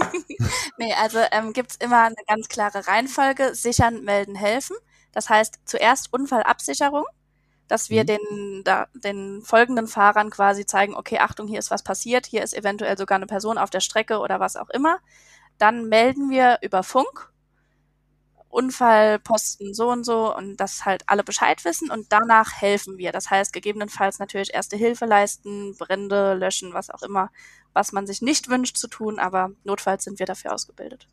nee, 0.78 0.92
also 1.00 1.18
ähm, 1.30 1.52
gibt 1.52 1.70
es 1.70 1.76
immer 1.76 2.02
eine 2.04 2.16
ganz 2.26 2.48
klare 2.48 2.86
Reihenfolge. 2.86 3.54
Sichern, 3.54 4.02
melden, 4.02 4.34
helfen. 4.34 4.76
Das 5.12 5.30
heißt, 5.30 5.60
zuerst 5.64 6.12
Unfallabsicherung, 6.12 7.04
dass 7.68 7.88
wir 7.88 8.02
mhm. 8.02 8.06
den, 8.06 8.62
da, 8.64 8.88
den 8.94 9.42
folgenden 9.42 9.86
Fahrern 9.86 10.30
quasi 10.30 10.66
zeigen, 10.66 10.94
okay, 10.94 11.18
Achtung, 11.18 11.46
hier 11.46 11.58
ist 11.58 11.70
was 11.70 11.82
passiert, 11.82 12.26
hier 12.26 12.42
ist 12.42 12.54
eventuell 12.54 12.98
sogar 12.98 13.16
eine 13.16 13.26
Person 13.26 13.58
auf 13.58 13.70
der 13.70 13.80
Strecke 13.80 14.18
oder 14.18 14.40
was 14.40 14.56
auch 14.56 14.68
immer. 14.70 14.98
Dann 15.58 15.88
melden 15.88 16.28
wir 16.28 16.58
über 16.60 16.82
Funk 16.82 17.32
Unfallposten 18.56 19.74
so 19.74 19.90
und 19.90 20.04
so 20.04 20.34
und 20.34 20.56
dass 20.56 20.86
halt 20.86 21.02
alle 21.08 21.22
Bescheid 21.22 21.62
wissen 21.66 21.90
und 21.90 22.06
danach 22.08 22.52
helfen 22.58 22.96
wir. 22.96 23.12
Das 23.12 23.30
heißt, 23.30 23.52
gegebenenfalls 23.52 24.18
natürlich 24.18 24.54
erste 24.54 24.76
Hilfe 24.76 25.04
leisten, 25.04 25.74
Brände 25.76 26.32
löschen, 26.32 26.72
was 26.72 26.88
auch 26.88 27.02
immer, 27.02 27.30
was 27.74 27.92
man 27.92 28.06
sich 28.06 28.22
nicht 28.22 28.48
wünscht 28.48 28.78
zu 28.78 28.88
tun, 28.88 29.18
aber 29.18 29.50
notfalls 29.64 30.04
sind 30.04 30.18
wir 30.18 30.24
dafür 30.24 30.54
ausgebildet. 30.54 31.06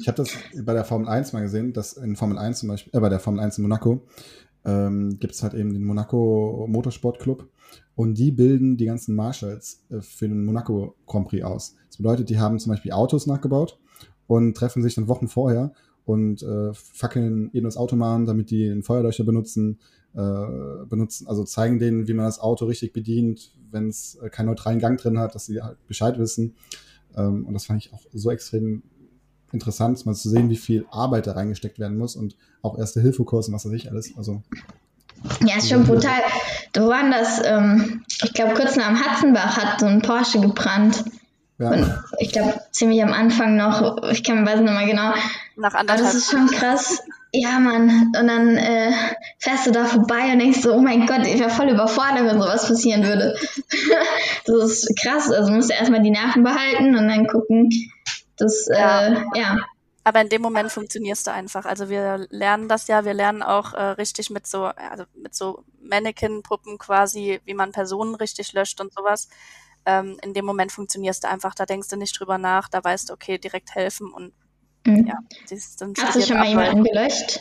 Ich 0.00 0.08
habe 0.08 0.16
das 0.16 0.30
bei 0.64 0.72
der 0.74 0.84
Formel 0.84 1.08
1 1.08 1.32
mal 1.32 1.42
gesehen, 1.42 1.72
dass 1.72 1.92
in 1.92 2.16
Formel 2.16 2.36
1 2.36 2.58
zum 2.58 2.68
Beispiel, 2.70 2.90
äh, 2.96 3.00
bei 3.00 3.08
der 3.08 3.20
Formel 3.20 3.38
1 3.38 3.58
in 3.58 3.62
Monaco, 3.62 4.08
ähm, 4.64 5.20
gibt 5.20 5.34
es 5.34 5.44
halt 5.44 5.54
eben 5.54 5.72
den 5.72 5.84
Monaco 5.84 6.66
Motorsport 6.68 7.20
Club 7.20 7.48
und 7.94 8.14
die 8.14 8.32
bilden 8.32 8.76
die 8.76 8.86
ganzen 8.86 9.14
Marshals 9.14 9.84
äh, 9.90 10.00
für 10.00 10.26
den 10.26 10.44
Monaco 10.44 10.96
Grand 11.06 11.28
Prix 11.28 11.44
aus. 11.44 11.76
Das 11.86 11.98
bedeutet, 11.98 12.28
die 12.28 12.40
haben 12.40 12.58
zum 12.58 12.72
Beispiel 12.72 12.90
Autos 12.90 13.28
nachgebaut 13.28 13.78
und 14.26 14.56
treffen 14.56 14.82
sich 14.82 14.96
dann 14.96 15.06
Wochen 15.06 15.28
vorher 15.28 15.72
und 16.04 16.42
äh, 16.42 16.72
fackeln 16.72 17.50
eben 17.52 17.64
das 17.64 17.76
Autobahn, 17.76 18.26
damit 18.26 18.50
die 18.50 18.70
einen 18.70 18.82
Feuerlöscher 18.82 19.24
benutzen, 19.24 19.78
äh, 20.14 20.84
benutzen, 20.88 21.28
also 21.28 21.44
zeigen 21.44 21.78
denen, 21.78 22.08
wie 22.08 22.14
man 22.14 22.26
das 22.26 22.40
Auto 22.40 22.66
richtig 22.66 22.92
bedient, 22.92 23.52
wenn 23.70 23.88
es 23.88 24.16
äh, 24.16 24.28
keinen 24.28 24.46
neutralen 24.46 24.78
Gang 24.80 25.00
drin 25.00 25.18
hat, 25.18 25.34
dass 25.34 25.46
sie 25.46 25.62
halt 25.62 25.84
Bescheid 25.86 26.18
wissen. 26.18 26.56
Ähm, 27.16 27.46
und 27.46 27.54
das 27.54 27.66
fand 27.66 27.84
ich 27.84 27.92
auch 27.92 28.02
so 28.12 28.30
extrem 28.30 28.82
interessant, 29.52 30.04
mal 30.06 30.14
zu 30.14 30.28
sehen, 30.28 30.50
wie 30.50 30.56
viel 30.56 30.86
Arbeit 30.90 31.26
da 31.26 31.32
reingesteckt 31.32 31.78
werden 31.78 31.98
muss 31.98 32.16
und 32.16 32.36
auch 32.62 32.78
erste 32.78 33.00
Hilfekurs 33.00 33.48
und 33.48 33.54
was 33.54 33.66
weiß 33.66 33.72
ich 33.72 33.90
alles. 33.90 34.12
Also 34.16 34.42
ja, 35.44 35.58
ist 35.58 35.68
schon 35.68 35.84
brutal. 35.84 36.22
Wo 36.74 36.88
waren 36.88 37.10
das? 37.10 37.42
Ähm, 37.44 38.04
ich 38.22 38.32
glaube, 38.32 38.54
kurz 38.54 38.76
nach 38.76 38.88
dem 38.88 39.00
Hatzenbach 39.00 39.56
hat 39.56 39.80
so 39.80 39.86
ein 39.86 40.02
Porsche 40.02 40.40
gebrannt. 40.40 41.04
Ja. 41.60 41.72
Und 41.72 42.04
ich 42.18 42.32
glaube, 42.32 42.58
ziemlich 42.70 43.02
am 43.02 43.12
Anfang 43.12 43.54
noch, 43.54 44.02
ich 44.10 44.24
kann, 44.24 44.46
weiß 44.46 44.60
nicht 44.60 44.72
mal 44.72 44.86
genau. 44.86 45.12
Nach 45.56 45.74
Aber 45.74 45.84
das 45.84 46.14
ist 46.14 46.30
schon 46.30 46.46
krass. 46.46 47.02
Ja, 47.32 47.58
Mann. 47.58 48.12
Und 48.18 48.26
dann 48.26 48.56
äh, 48.56 48.92
fährst 49.38 49.66
du 49.66 49.70
da 49.70 49.84
vorbei 49.84 50.32
und 50.32 50.38
denkst 50.38 50.62
so, 50.62 50.72
oh 50.72 50.80
mein 50.80 51.06
Gott, 51.06 51.26
ich 51.26 51.38
wäre 51.38 51.50
voll 51.50 51.68
überfordert, 51.68 52.24
wenn 52.24 52.40
sowas 52.40 52.66
passieren 52.66 53.04
würde. 53.04 53.36
das 54.46 54.56
ist 54.56 54.98
krass. 55.02 55.30
Also 55.30 55.52
musst 55.52 55.68
du 55.68 55.74
erstmal 55.74 56.02
die 56.02 56.10
Nerven 56.10 56.42
behalten 56.42 56.96
und 56.96 57.08
dann 57.08 57.26
gucken, 57.26 57.68
dass, 58.38 58.66
ja. 58.66 59.08
Äh, 59.08 59.16
ja. 59.34 59.58
Aber 60.02 60.22
in 60.22 60.30
dem 60.30 60.40
Moment 60.40 60.72
funktionierst 60.72 61.26
du 61.26 61.30
einfach. 61.30 61.66
Also 61.66 61.90
wir 61.90 62.26
lernen 62.30 62.70
das 62.70 62.88
ja, 62.88 63.04
wir 63.04 63.12
lernen 63.12 63.42
auch 63.42 63.74
äh, 63.74 63.82
richtig 63.82 64.30
mit 64.30 64.46
so, 64.46 64.64
also 64.64 65.04
mit 65.14 65.34
so 65.34 65.62
Mannequin-Puppen 65.82 66.78
quasi, 66.78 67.42
wie 67.44 67.54
man 67.54 67.70
Personen 67.70 68.14
richtig 68.14 68.54
löscht 68.54 68.80
und 68.80 68.94
sowas 68.94 69.28
ähm, 69.86 70.18
in 70.22 70.34
dem 70.34 70.44
Moment 70.44 70.72
funktionierst 70.72 71.24
du 71.24 71.28
einfach, 71.28 71.54
da 71.54 71.66
denkst 71.66 71.88
du 71.88 71.96
nicht 71.96 72.18
drüber 72.18 72.38
nach, 72.38 72.68
da 72.68 72.82
weißt 72.82 73.08
du, 73.08 73.14
okay, 73.14 73.38
direkt 73.38 73.74
helfen 73.74 74.12
und 74.12 74.32
mhm. 74.86 75.06
ja, 75.06 75.18
das 75.48 75.76
dann 75.76 75.94
Hast 75.98 76.16
du 76.16 76.22
schon 76.22 76.38
mal 76.38 76.48
jemanden 76.48 76.84
gelöscht? 76.84 77.40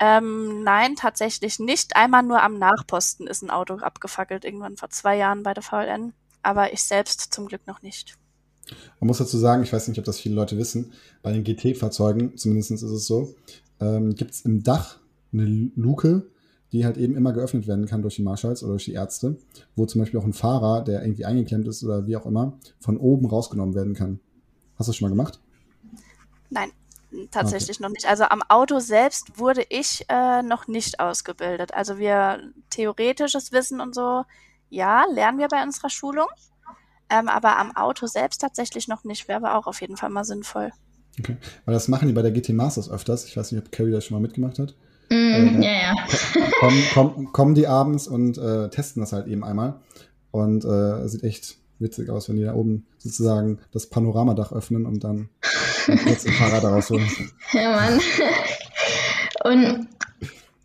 Ähm, 0.00 0.62
nein, 0.62 0.94
tatsächlich 0.94 1.58
nicht. 1.58 1.96
Einmal 1.96 2.22
nur 2.22 2.40
am 2.42 2.58
Nachposten 2.58 3.26
ist 3.26 3.42
ein 3.42 3.50
Auto 3.50 3.74
abgefackelt, 3.78 4.44
irgendwann 4.44 4.76
vor 4.76 4.90
zwei 4.90 5.16
Jahren 5.16 5.42
bei 5.42 5.54
der 5.54 5.62
VLN. 5.62 6.12
Aber 6.42 6.72
ich 6.72 6.84
selbst 6.84 7.32
zum 7.34 7.46
Glück 7.46 7.66
noch 7.66 7.82
nicht. 7.82 8.16
Man 9.00 9.08
muss 9.08 9.18
dazu 9.18 9.38
sagen, 9.38 9.62
ich 9.62 9.72
weiß 9.72 9.88
nicht, 9.88 9.98
ob 9.98 10.04
das 10.04 10.20
viele 10.20 10.34
Leute 10.34 10.56
wissen, 10.56 10.92
bei 11.22 11.32
den 11.32 11.42
GT-Fahrzeugen, 11.42 12.36
zumindest 12.36 12.70
ist 12.70 12.82
es 12.82 13.06
so, 13.06 13.34
ähm, 13.80 14.14
gibt 14.14 14.32
es 14.32 14.42
im 14.42 14.62
Dach 14.62 14.98
eine 15.32 15.70
Luke, 15.74 16.30
die 16.72 16.84
halt 16.84 16.96
eben 16.96 17.16
immer 17.16 17.32
geöffnet 17.32 17.66
werden 17.66 17.86
kann 17.86 18.02
durch 18.02 18.16
die 18.16 18.22
Marshals 18.22 18.62
oder 18.62 18.72
durch 18.72 18.84
die 18.84 18.92
Ärzte, 18.92 19.36
wo 19.74 19.86
zum 19.86 20.00
Beispiel 20.00 20.20
auch 20.20 20.24
ein 20.24 20.32
Fahrer, 20.32 20.82
der 20.82 21.02
irgendwie 21.02 21.24
eingeklemmt 21.24 21.66
ist 21.66 21.82
oder 21.82 22.06
wie 22.06 22.16
auch 22.16 22.26
immer, 22.26 22.58
von 22.78 22.98
oben 22.98 23.26
rausgenommen 23.26 23.74
werden 23.74 23.94
kann. 23.94 24.20
Hast 24.76 24.86
du 24.86 24.90
das 24.90 24.96
schon 24.96 25.08
mal 25.08 25.16
gemacht? 25.16 25.40
Nein, 26.50 26.70
tatsächlich 27.30 27.78
okay. 27.78 27.82
noch 27.84 27.90
nicht. 27.90 28.06
Also 28.06 28.24
am 28.24 28.42
Auto 28.42 28.80
selbst 28.80 29.38
wurde 29.38 29.64
ich 29.68 30.04
äh, 30.08 30.42
noch 30.42 30.68
nicht 30.68 31.00
ausgebildet. 31.00 31.74
Also 31.74 31.98
wir 31.98 32.40
theoretisches 32.70 33.52
Wissen 33.52 33.80
und 33.80 33.94
so, 33.94 34.24
ja, 34.70 35.04
lernen 35.12 35.38
wir 35.38 35.48
bei 35.48 35.62
unserer 35.62 35.90
Schulung. 35.90 36.28
Ähm, 37.10 37.28
aber 37.28 37.58
am 37.58 37.74
Auto 37.74 38.06
selbst 38.06 38.40
tatsächlich 38.42 38.86
noch 38.86 39.04
nicht, 39.04 39.28
wäre 39.28 39.38
aber 39.38 39.56
auch 39.56 39.66
auf 39.66 39.80
jeden 39.80 39.96
Fall 39.96 40.10
mal 40.10 40.24
sinnvoll. 40.24 40.72
Okay, 41.18 41.36
weil 41.64 41.74
das 41.74 41.88
machen 41.88 42.06
die 42.06 42.14
bei 42.14 42.22
der 42.22 42.30
GT 42.30 42.50
Masters 42.50 42.90
öfters. 42.90 43.24
Ich 43.24 43.36
weiß 43.36 43.50
nicht, 43.50 43.64
ob 43.64 43.72
Carrie 43.72 43.90
das 43.90 44.04
schon 44.04 44.14
mal 44.14 44.20
mitgemacht 44.20 44.58
hat. 44.58 44.74
Mm, 45.10 45.14
äh, 45.14 45.64
ja, 45.64 45.72
ja. 45.72 45.94
kommen, 46.60 46.82
kommen, 46.92 47.32
kommen 47.32 47.54
die 47.54 47.66
abends 47.66 48.06
und 48.06 48.38
äh, 48.38 48.68
testen 48.68 49.00
das 49.00 49.12
halt 49.12 49.26
eben 49.26 49.44
einmal. 49.44 49.80
Und 50.30 50.64
äh, 50.64 51.08
sieht 51.08 51.24
echt 51.24 51.56
witzig 51.78 52.10
aus, 52.10 52.28
wenn 52.28 52.36
die 52.36 52.44
da 52.44 52.54
oben 52.54 52.86
sozusagen 52.98 53.58
das 53.72 53.86
Panoramadach 53.86 54.52
öffnen 54.52 54.86
und 54.86 55.04
dann 55.04 55.28
kurz 56.04 56.24
den 56.24 56.32
Fahrrad 56.34 56.64
daraus 56.64 56.90
holen. 56.90 57.08
Ja, 57.52 57.72
Mann. 57.72 58.00
Und 59.44 59.88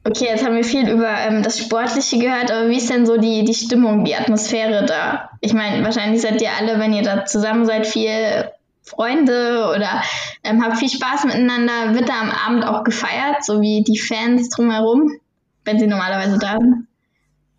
okay, 0.04 0.26
jetzt 0.26 0.44
haben 0.44 0.56
wir 0.56 0.64
viel 0.64 0.90
über 0.90 1.10
ähm, 1.10 1.44
das 1.44 1.60
Sportliche 1.60 2.20
gehört, 2.20 2.52
aber 2.52 2.70
wie 2.70 2.78
ist 2.78 2.90
denn 2.90 3.06
so 3.06 3.18
die, 3.18 3.46
die 3.46 3.54
Stimmung, 3.54 4.04
die 4.04 4.16
Atmosphäre 4.16 4.86
da? 4.86 5.30
Ich 5.42 5.54
meine, 5.54 5.84
wahrscheinlich 5.84 6.22
seid 6.22 6.42
ihr 6.42 6.52
alle, 6.60 6.80
wenn 6.80 6.94
ihr 6.94 7.04
da 7.04 7.26
zusammen 7.26 7.66
seid, 7.66 7.86
viel 7.88 8.50
Freunde 8.84 9.72
oder 9.76 10.04
ähm, 10.44 10.64
habt 10.64 10.78
viel 10.78 10.90
Spaß 10.90 11.24
miteinander. 11.26 11.96
Wird 11.96 12.10
da 12.10 12.20
am 12.20 12.32
Abend 12.32 12.66
auch 12.66 12.84
gefeiert, 12.84 13.44
so 13.44 13.62
wie 13.62 13.84
die 13.84 13.98
Fans 13.98 14.50
drumherum, 14.50 15.12
wenn 15.64 15.80
sie 15.80 15.88
normalerweise 15.88 16.38
da 16.38 16.58
sind? 16.60 16.88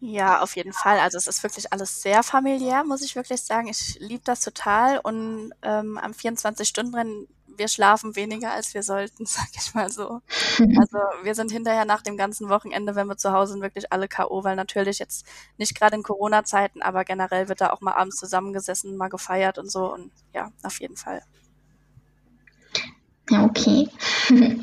Ja, 0.01 0.43
auf 0.43 0.55
jeden 0.55 0.75
Fall. 0.75 0.99
Also 0.99 1.17
es 1.17 1.27
ist 1.27 1.43
wirklich 1.43 1.73
alles 1.73 2.03
sehr 2.03 2.23
familiär, 2.23 2.85
muss 2.85 3.01
ich 3.01 3.17
wirklich 3.17 3.41
sagen. 3.41 3.69
Ich 3.69 3.97
liebe 4.01 4.23
das 4.23 4.43
total 4.43 4.99
und 4.99 5.53
ähm, 5.63 5.97
am 5.97 6.13
24-Stunden-Rennen 6.13 7.27
wir 7.57 7.69
schlafen 7.69 8.17
weniger, 8.17 8.53
als 8.53 8.75
wir 8.75 8.83
sollten, 8.83 9.27
sag 9.27 9.49
ich 9.55 9.75
mal 9.75 9.91
so. 9.91 10.21
Also 10.79 10.99
wir 11.23 11.35
sind 11.35 11.51
hinterher 11.51 11.85
nach 11.85 12.03
dem 12.03 12.17
ganzen 12.17 12.49
Wochenende, 12.49 12.95
wenn 12.95 13.07
wir 13.07 13.17
zu 13.17 13.33
Hause 13.33 13.53
sind, 13.53 13.63
wirklich 13.63 13.93
alle 13.93 14.09
K.O., 14.09 14.45
weil 14.45 14.57
natürlich 14.57 14.99
jetzt 14.99 15.27
nicht 15.59 15.75
gerade 15.79 15.97
in 15.97 16.03
Corona-Zeiten, 16.03 16.83
aber 16.83 17.05
generell 17.05 17.49
wird 17.49 17.61
da 17.61 17.71
auch 17.71 17.81
mal 17.81 17.95
abends 17.95 18.17
zusammengesessen, 18.17 18.97
mal 18.97 19.09
gefeiert 19.09 19.59
und 19.59 19.71
so 19.71 19.93
und 19.93 20.13
ja, 20.33 20.51
auf 20.63 20.81
jeden 20.81 20.97
Fall. 20.97 21.23
Ja, 23.31 23.45
okay. 23.45 23.89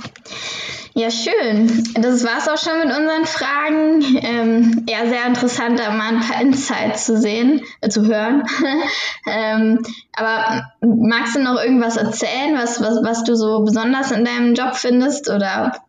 Ja, 0.93 1.09
schön. 1.09 1.85
Das 1.95 2.23
war's 2.25 2.49
auch 2.49 2.57
schon 2.57 2.79
mit 2.79 2.95
unseren 2.95 3.25
Fragen. 3.25 4.03
Ähm, 4.21 4.85
ja, 4.89 5.07
sehr 5.07 5.25
interessant, 5.25 5.79
da 5.79 5.91
mal 5.91 6.15
ein 6.15 6.19
paar 6.19 6.41
Insights 6.41 7.05
zu 7.05 7.17
sehen, 7.17 7.61
äh, 7.79 7.87
zu 7.87 8.05
hören. 8.05 8.43
ähm, 9.25 9.79
aber 10.11 10.65
magst 10.81 11.35
du 11.35 11.39
noch 11.41 11.61
irgendwas 11.63 11.95
erzählen, 11.95 12.55
was, 12.55 12.81
was, 12.81 13.01
was 13.03 13.23
du 13.23 13.35
so 13.37 13.63
besonders 13.63 14.11
in 14.11 14.25
deinem 14.25 14.53
Job 14.53 14.75
findest? 14.75 15.29
Oder 15.29 15.81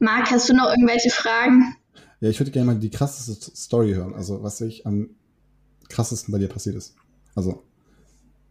Marc, 0.00 0.32
hast 0.32 0.48
du 0.48 0.54
noch 0.54 0.68
irgendwelche 0.68 1.10
Fragen? 1.10 1.76
Ja, 2.18 2.28
ich 2.28 2.40
würde 2.40 2.50
gerne 2.50 2.66
mal 2.66 2.76
die 2.76 2.90
krasseste 2.90 3.56
Story 3.56 3.92
hören. 3.94 4.14
Also, 4.14 4.42
was 4.42 4.58
sich 4.58 4.84
am 4.84 5.10
krassesten 5.88 6.32
bei 6.32 6.38
dir 6.38 6.48
passiert 6.48 6.74
ist. 6.74 6.96
Also, 7.36 7.62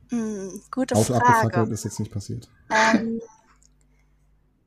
hm, 0.09 0.61
gute 0.71 0.95
Frage. 0.95 1.25
abgefackelt 1.25 1.71
ist 1.71 1.83
jetzt 1.83 1.99
nicht 1.99 2.11
passiert. 2.11 2.47
Ähm, 2.69 3.19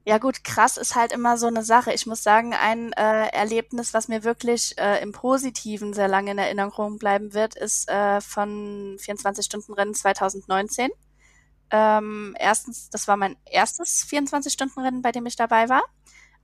Ja 0.09 0.19
gut, 0.19 0.45
krass 0.45 0.77
ist 0.77 0.95
halt 0.95 1.11
immer 1.11 1.37
so 1.37 1.49
eine 1.49 1.65
Sache. 1.65 1.93
Ich 1.93 2.07
muss 2.07 2.23
sagen, 2.23 2.55
ein 2.55 2.93
äh, 2.93 3.27
Erlebnis, 3.31 3.93
was 3.93 4.07
mir 4.07 4.23
wirklich 4.23 4.79
äh, 4.79 5.03
im 5.03 5.11
Positiven 5.11 5.95
sehr 5.95 6.07
lange 6.07 6.31
in 6.31 6.39
Erinnerung 6.39 6.99
bleiben 6.99 7.35
wird, 7.35 7.57
ist 7.57 7.89
äh, 7.91 8.21
von 8.21 8.99
24-Stunden-Rennen 9.01 9.95
2019. 9.95 10.91
Ähm, 11.73 12.37
erstens, 12.39 12.89
das 12.89 13.09
war 13.09 13.17
mein 13.17 13.37
erstes 13.47 14.07
24-Stunden-Rennen, 14.09 15.03
bei 15.03 15.11
dem 15.11 15.27
ich 15.27 15.35
dabei 15.35 15.69
war. 15.69 15.83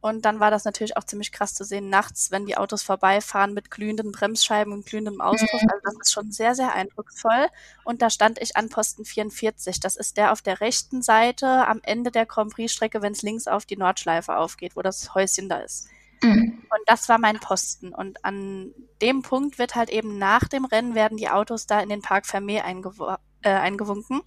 Und 0.03 0.25
dann 0.25 0.41
war 0.41 0.51
das 0.51 0.65
natürlich 0.65 0.97
auch 0.97 1.05
ziemlich 1.05 1.31
krass 1.31 1.55
zu 1.55 1.63
sehen, 1.63 1.89
nachts, 1.89 2.33
wenn 2.33 2.45
die 2.45 2.57
Autos 2.57 2.83
vorbeifahren 2.83 3.55
mit 3.55 3.71
glühenden 3.71 4.11
Bremsscheiben 4.11 4.73
und 4.73 4.85
glühendem 4.85 5.21
Auspuff. 5.21 5.63
Mhm. 5.63 5.71
Also 5.71 5.83
das 5.85 5.95
ist 6.01 6.13
schon 6.13 6.33
sehr, 6.33 6.57
sehr 6.57 6.75
eindrucksvoll. 6.75 7.47
Und 7.85 8.03
da 8.03 8.11
stand 8.11 8.43
ich 8.43 8.57
an 8.57 8.69
Posten 8.69 9.05
44. 9.05 9.79
Das 9.79 9.95
ist 9.95 10.17
der 10.17 10.33
auf 10.33 10.43
der 10.43 10.61
rechten 10.61 11.03
Seite 11.03 11.69
am 11.69 11.79
Ende 11.85 12.11
der 12.11 12.27
Grand 12.27 12.53
Prix-Strecke, 12.53 13.01
wenn 13.01 13.13
es 13.13 13.23
links 13.23 13.47
auf 13.47 13.65
die 13.65 13.77
Nordschleife 13.77 14.37
aufgeht, 14.37 14.75
wo 14.75 14.83
das 14.83 15.15
Häuschen 15.15 15.49
da 15.49 15.59
ist. 15.59 15.87
Mhm. 16.21 16.65
Und 16.69 16.81
das 16.87 17.09
war 17.09 17.19
mein 17.19 17.39
Posten. 17.39 17.95
Und 17.95 18.25
an 18.25 18.75
dem 19.01 19.23
Punkt 19.23 19.61
wird 19.61 19.77
halt 19.77 19.91
eben 19.91 20.19
nach 20.19 20.49
dem 20.49 20.65
Rennen 20.65 20.97
werden 20.97 21.17
die 21.17 21.31
Autos 21.31 21.69
da 21.69 21.79
in 21.81 21.89
den 21.89 22.03
Park 22.03 22.25
Fermé 22.25 22.63
eingew 22.63 23.15
äh, 23.43 23.51
eingewunken. 23.51 24.23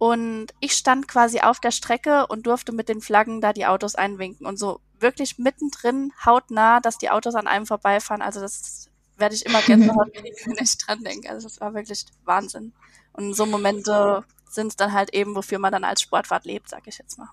Und 0.00 0.46
ich 0.60 0.72
stand 0.72 1.08
quasi 1.08 1.40
auf 1.40 1.60
der 1.60 1.72
Strecke 1.72 2.26
und 2.26 2.46
durfte 2.46 2.72
mit 2.72 2.88
den 2.88 3.02
Flaggen 3.02 3.42
da 3.42 3.52
die 3.52 3.66
Autos 3.66 3.96
einwinken 3.96 4.46
und 4.46 4.58
so 4.58 4.80
wirklich 4.98 5.36
mittendrin, 5.36 6.14
hautnah, 6.24 6.80
dass 6.80 6.96
die 6.96 7.10
Autos 7.10 7.34
an 7.34 7.46
einem 7.46 7.66
vorbeifahren. 7.66 8.22
Also 8.22 8.40
das 8.40 8.88
werde 9.18 9.34
ich 9.34 9.44
immer 9.44 9.60
Gänsehaut, 9.60 10.08
wenn 10.14 10.56
ich 10.58 10.78
dran 10.78 11.04
denke. 11.04 11.28
Also 11.28 11.46
das 11.46 11.60
war 11.60 11.74
wirklich 11.74 12.06
Wahnsinn. 12.24 12.72
Und 13.12 13.34
so 13.34 13.44
Momente 13.44 14.24
sind 14.48 14.68
es 14.68 14.76
dann 14.76 14.94
halt 14.94 15.12
eben, 15.12 15.36
wofür 15.36 15.58
man 15.58 15.70
dann 15.70 15.84
als 15.84 16.00
Sportwart 16.00 16.46
lebt, 16.46 16.70
sag 16.70 16.86
ich 16.86 16.96
jetzt 16.96 17.18
mal. 17.18 17.28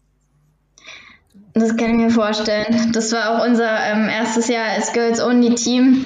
Das 1.54 1.78
kann 1.78 1.92
ich 1.92 1.96
mir 1.96 2.10
vorstellen. 2.10 2.92
Das 2.92 3.14
war 3.14 3.30
auch 3.40 3.46
unser 3.46 3.80
ähm, 3.86 4.10
erstes 4.10 4.50
Jahr 4.50 4.66
als 4.66 4.92
Girls 4.92 5.22
Only 5.22 5.56
Team. 5.56 6.06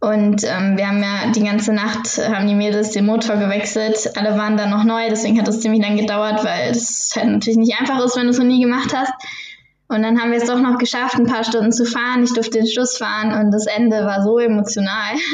Und 0.00 0.44
ähm, 0.44 0.78
wir 0.78 0.88
haben 0.88 1.02
ja 1.02 1.30
die 1.30 1.44
ganze 1.44 1.74
Nacht, 1.74 2.16
haben 2.16 2.46
die 2.46 2.54
Mädels 2.54 2.90
den 2.90 3.04
Motor 3.04 3.36
gewechselt. 3.36 4.10
Alle 4.16 4.36
waren 4.38 4.56
dann 4.56 4.70
noch 4.70 4.82
neu, 4.82 5.08
deswegen 5.10 5.38
hat 5.38 5.46
das 5.46 5.60
ziemlich 5.60 5.82
lang 5.82 5.96
gedauert, 5.98 6.42
weil 6.42 6.70
es 6.70 7.12
halt 7.14 7.28
natürlich 7.28 7.58
nicht 7.58 7.78
einfach 7.78 8.02
ist, 8.02 8.16
wenn 8.16 8.24
du 8.24 8.30
es 8.30 8.38
noch 8.38 8.46
nie 8.46 8.62
gemacht 8.62 8.94
hast. 8.96 9.12
Und 9.88 10.02
dann 10.02 10.18
haben 10.18 10.30
wir 10.30 10.38
es 10.38 10.46
doch 10.46 10.58
noch 10.58 10.78
geschafft, 10.78 11.16
ein 11.16 11.26
paar 11.26 11.44
Stunden 11.44 11.72
zu 11.72 11.84
fahren. 11.84 12.24
Ich 12.24 12.32
durfte 12.32 12.58
den 12.58 12.66
Schluss 12.66 12.96
fahren 12.96 13.32
und 13.34 13.50
das 13.50 13.66
Ende 13.66 14.06
war 14.06 14.22
so 14.22 14.38
emotional. 14.38 15.14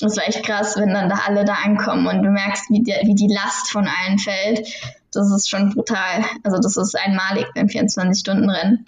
Das 0.00 0.16
war 0.16 0.28
echt 0.28 0.44
krass, 0.44 0.76
wenn 0.76 0.94
dann 0.94 1.08
da 1.08 1.22
alle 1.26 1.44
da 1.44 1.54
ankommen 1.54 2.06
und 2.06 2.22
du 2.22 2.30
merkst, 2.30 2.70
wie 2.70 2.84
die, 2.84 2.94
wie 3.02 3.16
die 3.16 3.26
Last 3.26 3.72
von 3.72 3.88
allen 3.88 4.20
fällt. 4.20 4.68
Das 5.10 5.28
ist 5.32 5.50
schon 5.50 5.74
brutal. 5.74 6.24
Also 6.44 6.58
das 6.60 6.76
ist 6.76 6.94
einmalig 6.94 7.46
beim 7.52 7.66
24-Stunden-Rennen. 7.66 8.84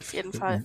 Auf 0.00 0.12
jeden 0.12 0.32
Fall. 0.32 0.64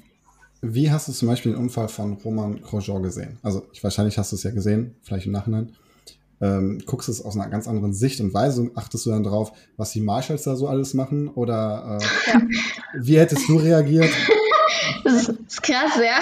Wie 0.62 0.92
hast 0.92 1.08
du 1.08 1.14
zum 1.14 1.28
Beispiel 1.28 1.54
den 1.54 1.62
Unfall 1.62 1.88
von 1.88 2.14
Roman 2.14 2.62
Grosjean 2.62 3.02
gesehen? 3.02 3.38
Also 3.42 3.66
ich, 3.72 3.84
wahrscheinlich 3.84 4.18
hast 4.18 4.32
du 4.32 4.36
es 4.36 4.44
ja 4.44 4.52
gesehen, 4.52 4.96
vielleicht 5.02 5.26
im 5.26 5.32
Nachhinein. 5.32 5.74
Ähm, 6.42 6.82
guckst 6.86 7.08
du 7.08 7.12
es 7.12 7.24
aus 7.24 7.36
einer 7.36 7.50
ganz 7.50 7.68
anderen 7.68 7.94
Sicht 7.94 8.20
und 8.22 8.34
Weise? 8.34 8.72
Achtest 8.76 9.06
du 9.06 9.10
dann 9.10 9.24
drauf, 9.24 9.52
was 9.78 9.92
die 9.92 10.02
Marshalls 10.02 10.44
da 10.44 10.56
so 10.56 10.68
alles 10.68 10.94
machen? 10.94 11.28
Oder 11.30 12.00
äh, 12.02 12.32
ja. 12.32 12.42
wie 12.94 13.20
hättest 13.20 13.48
du 13.48 13.58
reagiert? 13.58 14.10
Das 15.04 15.28
ist 15.28 15.64
krass, 15.64 15.92
ja. 15.98 16.20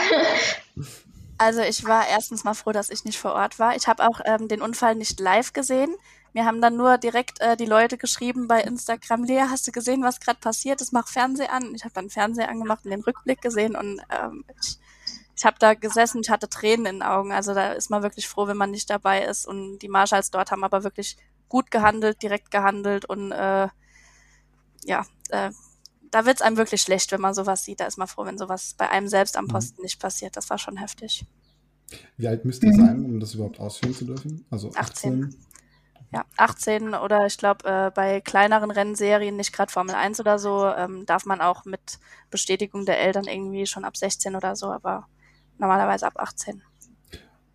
Also 1.37 1.61
ich 1.61 1.83
war 1.85 2.07
erstens 2.07 2.43
mal 2.43 2.53
froh, 2.53 2.71
dass 2.71 2.89
ich 2.89 3.05
nicht 3.05 3.17
vor 3.17 3.33
Ort 3.33 3.59
war. 3.59 3.75
Ich 3.75 3.87
habe 3.87 4.07
auch 4.07 4.21
ähm, 4.25 4.47
den 4.47 4.61
Unfall 4.61 4.95
nicht 4.95 5.19
live 5.19 5.53
gesehen. 5.53 5.93
Mir 6.37 6.45
haben 6.45 6.61
dann 6.61 6.77
nur 6.77 6.99
direkt 6.99 7.41
äh, 7.41 7.57
die 7.57 7.65
Leute 7.65 7.97
geschrieben 7.97 8.47
bei 8.47 8.61
Instagram, 8.61 9.23
Lea, 9.23 9.45
hast 9.49 9.65
du 9.67 9.71
gesehen, 9.71 10.03
was 10.03 10.19
gerade 10.19 10.37
passiert 10.39 10.81
ist? 10.81 10.93
Mach 10.93 11.07
Fernseher 11.07 11.51
an. 11.51 11.73
Ich 11.73 11.83
habe 11.83 11.95
dann 11.95 12.11
Fernseher 12.11 12.49
angemacht 12.49 12.85
und 12.85 12.91
den 12.91 13.01
Rückblick 13.01 13.41
gesehen 13.41 13.75
und 13.75 13.99
ähm, 14.11 14.45
ich, 14.61 14.77
ich 15.35 15.45
habe 15.45 15.55
da 15.57 15.73
gesessen, 15.73 16.21
ich 16.21 16.29
hatte 16.29 16.47
Tränen 16.47 16.85
in 16.85 16.95
den 16.97 17.01
Augen. 17.01 17.31
Also 17.31 17.55
da 17.55 17.71
ist 17.71 17.89
man 17.89 18.03
wirklich 18.03 18.27
froh, 18.27 18.45
wenn 18.45 18.55
man 18.55 18.69
nicht 18.69 18.87
dabei 18.87 19.25
ist. 19.25 19.47
Und 19.47 19.79
die 19.79 19.87
Marshalls 19.87 20.29
dort 20.29 20.51
haben 20.51 20.63
aber 20.63 20.83
wirklich 20.83 21.17
gut 21.49 21.71
gehandelt, 21.71 22.21
direkt 22.21 22.51
gehandelt 22.51 23.05
und 23.05 23.31
äh, 23.31 23.69
ja, 24.85 25.07
äh, 25.29 25.49
da 26.11 26.25
wird's 26.27 26.43
einem 26.43 26.57
wirklich 26.57 26.83
schlecht, 26.83 27.11
wenn 27.11 27.21
man 27.21 27.33
sowas 27.33 27.63
sieht. 27.63 27.79
Da 27.79 27.87
ist 27.87 27.97
man 27.97 28.07
froh, 28.07 28.25
wenn 28.25 28.37
sowas 28.37 28.75
bei 28.77 28.87
einem 28.87 29.07
selbst 29.07 29.37
am 29.37 29.45
mhm. 29.45 29.53
Posten 29.53 29.81
mhm. 29.81 29.85
nicht 29.85 29.99
passiert. 29.99 30.37
Das 30.37 30.51
war 30.51 30.59
schon 30.59 30.77
heftig. 30.77 31.25
Wie 32.15 32.27
alt 32.27 32.45
müsst 32.45 32.61
ihr 32.61 32.73
sein, 32.75 33.05
um 33.05 33.19
das 33.19 33.33
überhaupt 33.33 33.59
ausführen 33.59 33.95
zu 33.95 34.05
dürfen? 34.05 34.45
Also 34.51 34.71
18. 34.75 35.23
18 35.23 35.47
ja, 36.13 36.25
18 36.37 36.93
oder 36.93 37.25
ich 37.25 37.37
glaube 37.37 37.67
äh, 37.69 37.91
bei 37.93 38.21
kleineren 38.21 38.71
Rennserien, 38.71 39.35
nicht 39.35 39.53
gerade 39.53 39.71
Formel 39.71 39.95
1 39.95 40.19
oder 40.19 40.39
so, 40.39 40.65
ähm, 40.65 41.05
darf 41.05 41.25
man 41.25 41.41
auch 41.41 41.65
mit 41.65 41.99
Bestätigung 42.31 42.85
der 42.85 42.99
Eltern 42.99 43.25
irgendwie 43.25 43.65
schon 43.65 43.83
ab 43.83 43.97
16 43.97 44.35
oder 44.35 44.55
so, 44.55 44.67
aber 44.67 45.07
normalerweise 45.57 46.07
ab 46.07 46.13
18. 46.17 46.61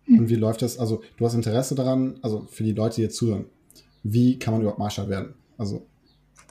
Und 0.07 0.29
wie 0.29 0.35
läuft 0.35 0.61
das? 0.61 0.77
Also 0.77 1.01
du 1.17 1.25
hast 1.25 1.33
Interesse 1.33 1.75
daran, 1.75 2.19
also 2.21 2.45
für 2.51 2.63
die 2.63 2.73
Leute, 2.73 2.97
die 2.97 3.01
jetzt 3.03 3.15
zuhören, 3.15 3.45
wie 4.03 4.37
kann 4.37 4.53
man 4.53 4.61
überhaupt 4.61 4.79
Marschall 4.79 5.09
werden? 5.09 5.35
Also 5.57 5.87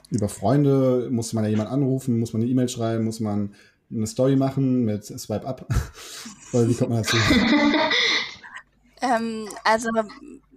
über 0.09 0.27
Freunde, 0.27 1.07
muss 1.11 1.33
man 1.33 1.43
ja 1.43 1.51
jemanden 1.51 1.73
anrufen, 1.73 2.19
muss 2.19 2.33
man 2.33 2.41
eine 2.41 2.51
E-Mail 2.51 2.67
schreiben, 2.67 3.03
muss 3.05 3.19
man 3.19 3.53
eine 3.91 4.07
Story 4.07 4.35
machen 4.35 4.85
mit 4.85 5.05
Swipe 5.05 5.45
Up? 5.45 5.67
Oder 6.53 6.67
wie 6.67 6.73
kommt 6.73 6.89
man 6.89 7.03
dazu? 7.03 7.17
ähm, 9.01 9.47
also 9.63 9.89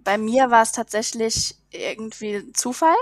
bei 0.06 0.18
mir 0.18 0.52
war 0.52 0.62
es 0.62 0.70
tatsächlich 0.70 1.56
irgendwie 1.72 2.52
Zufall. 2.52 2.94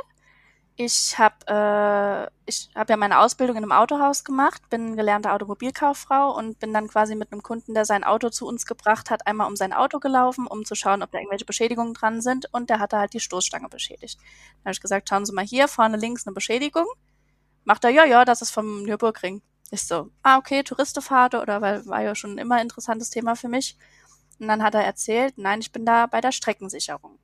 Ich 0.77 1.19
habe 1.19 1.37
äh, 1.47 2.31
ich 2.47 2.71
hab 2.75 2.89
ja 2.89 2.97
meine 2.97 3.21
Ausbildung 3.21 3.57
in 3.59 3.63
einem 3.63 3.73
Autohaus 3.73 4.25
gemacht, 4.25 4.63
bin 4.71 4.97
gelernte 4.97 5.31
Automobilkauffrau 5.31 6.35
und 6.35 6.59
bin 6.59 6.73
dann 6.73 6.89
quasi 6.89 7.15
mit 7.15 7.31
einem 7.31 7.43
Kunden, 7.43 7.75
der 7.75 7.85
sein 7.85 8.05
Auto 8.05 8.31
zu 8.31 8.49
uns 8.49 8.65
gebracht 8.65 9.11
hat, 9.11 9.27
einmal 9.27 9.47
um 9.47 9.55
sein 9.55 9.75
Auto 9.75 10.01
gelaufen, 10.01 10.47
um 10.47 10.65
zu 10.65 10.75
schauen, 10.75 11.03
ob 11.03 11.13
da 11.13 11.19
irgendwelche 11.19 11.45
Beschädigungen 11.45 11.93
dran 11.93 12.23
sind 12.23 12.47
und 12.53 12.71
der 12.71 12.81
hatte 12.81 12.97
halt 12.97 13.13
die 13.13 13.21
Stoßstange 13.21 13.69
beschädigt. 13.69 14.19
Dann 14.19 14.65
habe 14.65 14.73
ich 14.73 14.81
gesagt, 14.81 15.09
schauen 15.09 15.27
Sie 15.27 15.35
mal 15.35 15.45
hier, 15.45 15.69
vorne 15.69 15.99
links 15.99 16.27
eine 16.27 16.35
Beschädigung. 16.35 16.87
Macht 17.65 17.85
er, 17.85 17.91
ja, 17.91 18.07
ja, 18.07 18.25
das 18.25 18.41
ist 18.41 18.51
vom 18.51 18.83
Nürburgring. 18.83 19.43
Ich 19.71 19.83
so, 19.87 20.11
ah, 20.23 20.39
okay, 20.39 20.63
Touristefahrt 20.63 21.35
oder 21.35 21.61
weil 21.61 21.85
war 21.87 22.03
ja 22.03 22.15
schon 22.15 22.39
immer 22.39 22.57
ein 22.57 22.63
interessantes 22.63 23.11
Thema 23.11 23.37
für 23.37 23.49
mich. 23.49 23.77
Und 24.39 24.49
dann 24.49 24.63
hat 24.63 24.75
er 24.75 24.85
erzählt, 24.85 25.39
nein, 25.39 25.61
ich 25.61 25.73
bin 25.73 25.85
da 25.85 26.07
bei 26.07 26.21
der 26.21 26.33
Streckensicherung. 26.33 27.19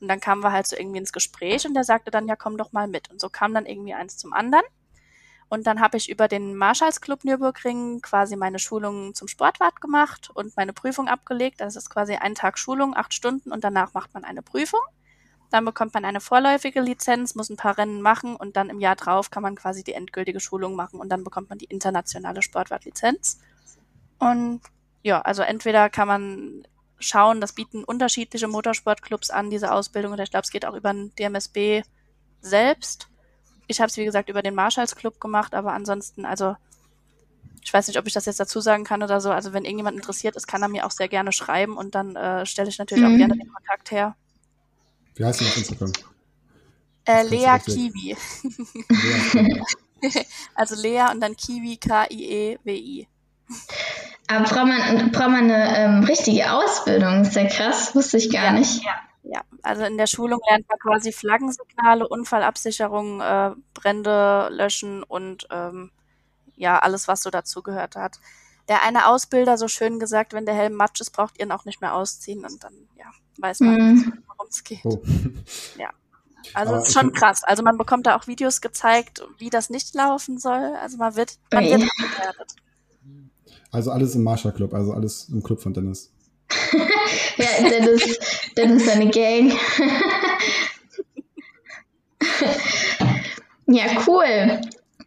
Und 0.00 0.08
dann 0.08 0.20
kamen 0.20 0.42
wir 0.42 0.52
halt 0.52 0.66
so 0.66 0.76
irgendwie 0.76 0.98
ins 0.98 1.12
Gespräch 1.12 1.66
und 1.66 1.74
der 1.74 1.84
sagte 1.84 2.10
dann, 2.10 2.26
ja, 2.26 2.36
komm 2.36 2.56
doch 2.56 2.72
mal 2.72 2.88
mit. 2.88 3.10
Und 3.10 3.20
so 3.20 3.28
kam 3.28 3.52
dann 3.54 3.66
irgendwie 3.66 3.94
eins 3.94 4.16
zum 4.16 4.32
anderen. 4.32 4.64
Und 5.50 5.66
dann 5.66 5.80
habe 5.80 5.96
ich 5.96 6.08
über 6.08 6.28
den 6.28 6.54
Marschallsclub 6.54 7.24
Nürburgring 7.24 8.00
quasi 8.02 8.36
meine 8.36 8.60
Schulung 8.60 9.14
zum 9.14 9.26
Sportwart 9.26 9.80
gemacht 9.80 10.30
und 10.32 10.56
meine 10.56 10.72
Prüfung 10.72 11.08
abgelegt. 11.08 11.60
Das 11.60 11.74
ist 11.74 11.90
quasi 11.90 12.14
ein 12.14 12.36
Tag 12.36 12.56
Schulung, 12.56 12.96
acht 12.96 13.12
Stunden 13.12 13.50
und 13.50 13.64
danach 13.64 13.92
macht 13.92 14.14
man 14.14 14.24
eine 14.24 14.42
Prüfung. 14.42 14.80
Dann 15.50 15.64
bekommt 15.64 15.92
man 15.92 16.04
eine 16.04 16.20
vorläufige 16.20 16.80
Lizenz, 16.80 17.34
muss 17.34 17.50
ein 17.50 17.56
paar 17.56 17.76
Rennen 17.76 18.00
machen 18.00 18.36
und 18.36 18.56
dann 18.56 18.70
im 18.70 18.78
Jahr 18.78 18.94
drauf 18.94 19.32
kann 19.32 19.42
man 19.42 19.56
quasi 19.56 19.82
die 19.82 19.94
endgültige 19.94 20.38
Schulung 20.38 20.76
machen 20.76 21.00
und 21.00 21.08
dann 21.08 21.24
bekommt 21.24 21.50
man 21.50 21.58
die 21.58 21.64
internationale 21.64 22.42
Sportwartlizenz. 22.42 23.40
Und 24.20 24.60
ja, 25.02 25.20
also 25.20 25.42
entweder 25.42 25.90
kann 25.90 26.08
man 26.08 26.64
schauen, 26.98 27.40
das 27.40 27.54
bieten 27.54 27.84
unterschiedliche 27.84 28.48
Motorsportclubs 28.48 29.30
an, 29.30 29.50
diese 29.50 29.72
Ausbildung. 29.72 30.12
Und 30.12 30.20
ich 30.20 30.30
glaube, 30.30 30.44
es 30.44 30.50
geht 30.50 30.66
auch 30.66 30.74
über 30.74 30.92
den 30.92 31.14
DMSB 31.14 31.82
selbst. 32.40 33.08
Ich 33.66 33.80
habe 33.80 33.88
es, 33.88 33.96
wie 33.96 34.04
gesagt, 34.04 34.28
über 34.28 34.42
den 34.42 34.54
Marshalls 34.54 34.96
Club 34.96 35.20
gemacht, 35.20 35.54
aber 35.54 35.72
ansonsten, 35.72 36.24
also 36.24 36.56
ich 37.62 37.72
weiß 37.72 37.88
nicht, 37.88 37.98
ob 37.98 38.06
ich 38.06 38.12
das 38.12 38.26
jetzt 38.26 38.40
dazu 38.40 38.60
sagen 38.60 38.84
kann 38.84 39.02
oder 39.02 39.20
so. 39.20 39.30
Also 39.30 39.52
wenn 39.52 39.64
irgendjemand 39.64 39.96
interessiert 39.96 40.36
ist, 40.36 40.46
kann 40.46 40.62
er 40.62 40.68
mir 40.68 40.86
auch 40.86 40.90
sehr 40.90 41.08
gerne 41.08 41.32
schreiben 41.32 41.76
und 41.76 41.94
dann 41.94 42.16
äh, 42.16 42.46
stelle 42.46 42.68
ich 42.68 42.78
natürlich 42.78 43.04
mhm. 43.04 43.14
auch 43.14 43.18
gerne 43.18 43.36
den 43.36 43.52
Kontakt 43.52 43.90
her. 43.90 44.16
Wie 45.14 45.24
heißt 45.24 45.40
du 45.40 45.44
auf 45.44 45.56
Instagram? 45.56 45.92
Äh, 47.04 47.22
Lea 47.28 47.58
Kiwi. 47.64 48.16
Lea. 48.88 49.62
also 50.54 50.74
Lea 50.80 51.04
und 51.12 51.20
dann 51.20 51.36
Kiwi, 51.36 51.76
K-I-E-W-I. 51.76 53.08
Aber 54.28 54.44
braucht 54.44 54.66
man, 54.66 55.10
braucht 55.10 55.30
man 55.30 55.50
eine 55.50 55.76
ähm, 55.76 56.04
richtige 56.04 56.52
Ausbildung? 56.52 57.22
Ist 57.22 57.34
ja 57.34 57.46
krass, 57.46 57.94
wusste 57.94 58.16
ich 58.16 58.30
gar 58.30 58.44
ja, 58.44 58.52
nicht. 58.52 58.82
Ja, 58.84 59.00
ja, 59.22 59.42
also 59.62 59.84
in 59.84 59.98
der 59.98 60.06
Schulung 60.06 60.40
lernt 60.48 60.68
man 60.68 60.78
quasi 60.78 61.12
Flaggensignale, 61.12 62.06
Unfallabsicherung, 62.08 63.20
äh, 63.20 63.50
Brände 63.74 64.48
löschen 64.50 65.02
und 65.02 65.46
ähm, 65.50 65.90
ja, 66.56 66.78
alles, 66.78 67.08
was 67.08 67.22
so 67.22 67.30
dazugehört 67.30 67.96
hat. 67.96 68.20
Der 68.68 68.82
eine 68.82 69.06
Ausbilder 69.06 69.58
so 69.58 69.66
schön 69.66 69.98
gesagt, 69.98 70.32
wenn 70.32 70.46
der 70.46 70.54
Helm 70.54 70.74
matsch 70.74 71.00
ist, 71.00 71.10
braucht 71.10 71.38
ihr 71.38 71.46
ihn 71.46 71.52
auch 71.52 71.64
nicht 71.64 71.80
mehr 71.80 71.94
ausziehen 71.94 72.44
und 72.44 72.62
dann, 72.62 72.72
ja, 72.96 73.06
weiß 73.38 73.60
man, 73.60 73.94
mm. 73.94 74.22
worum 74.28 74.46
es 74.48 74.62
geht. 74.62 74.84
Oh. 74.84 75.02
Ja. 75.76 75.90
Also 76.54 76.76
es 76.76 76.88
ist 76.88 76.94
schon 76.94 77.12
krass. 77.12 77.44
Also 77.44 77.62
man 77.62 77.76
bekommt 77.76 78.06
da 78.06 78.16
auch 78.16 78.26
Videos 78.26 78.60
gezeigt, 78.60 79.22
wie 79.38 79.50
das 79.50 79.70
nicht 79.70 79.94
laufen 79.94 80.38
soll. 80.38 80.76
Also 80.80 80.96
man 80.96 81.16
wird, 81.16 81.38
man 81.52 81.64
wird 81.64 81.82
abgewertet. 81.82 82.54
Also 83.70 83.90
alles 83.90 84.14
im 84.14 84.22
Marshall 84.22 84.52
Club, 84.52 84.74
also 84.74 84.92
alles 84.92 85.28
im 85.28 85.42
Club 85.42 85.60
von 85.60 85.74
Dennis. 85.74 86.12
ja, 87.36 87.46
Dennis, 87.68 88.18
Dennis 88.56 88.84
seine 88.86 89.08
Gang. 89.10 89.52
ja, 93.66 93.84
cool. 94.06 94.60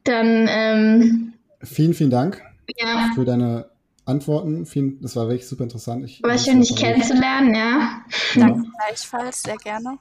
Dann, 0.03 0.47
ähm, 0.49 1.33
Vielen, 1.61 1.93
vielen 1.93 2.09
Dank 2.09 2.41
ja, 2.77 3.11
für 3.15 3.23
deine 3.25 3.69
Antworten. 4.05 4.65
Vielen, 4.65 5.01
das 5.01 5.15
war 5.15 5.27
wirklich 5.27 5.47
super 5.47 5.63
interessant. 5.63 6.03
Ich, 6.05 6.21
war 6.23 6.37
schön, 6.37 6.59
dich 6.59 6.75
kennenzulernen, 6.75 7.55
ja. 7.55 8.01
Danke 8.35 8.69
gleichfalls, 8.77 9.43
sehr 9.43 9.57
gerne. 9.57 9.97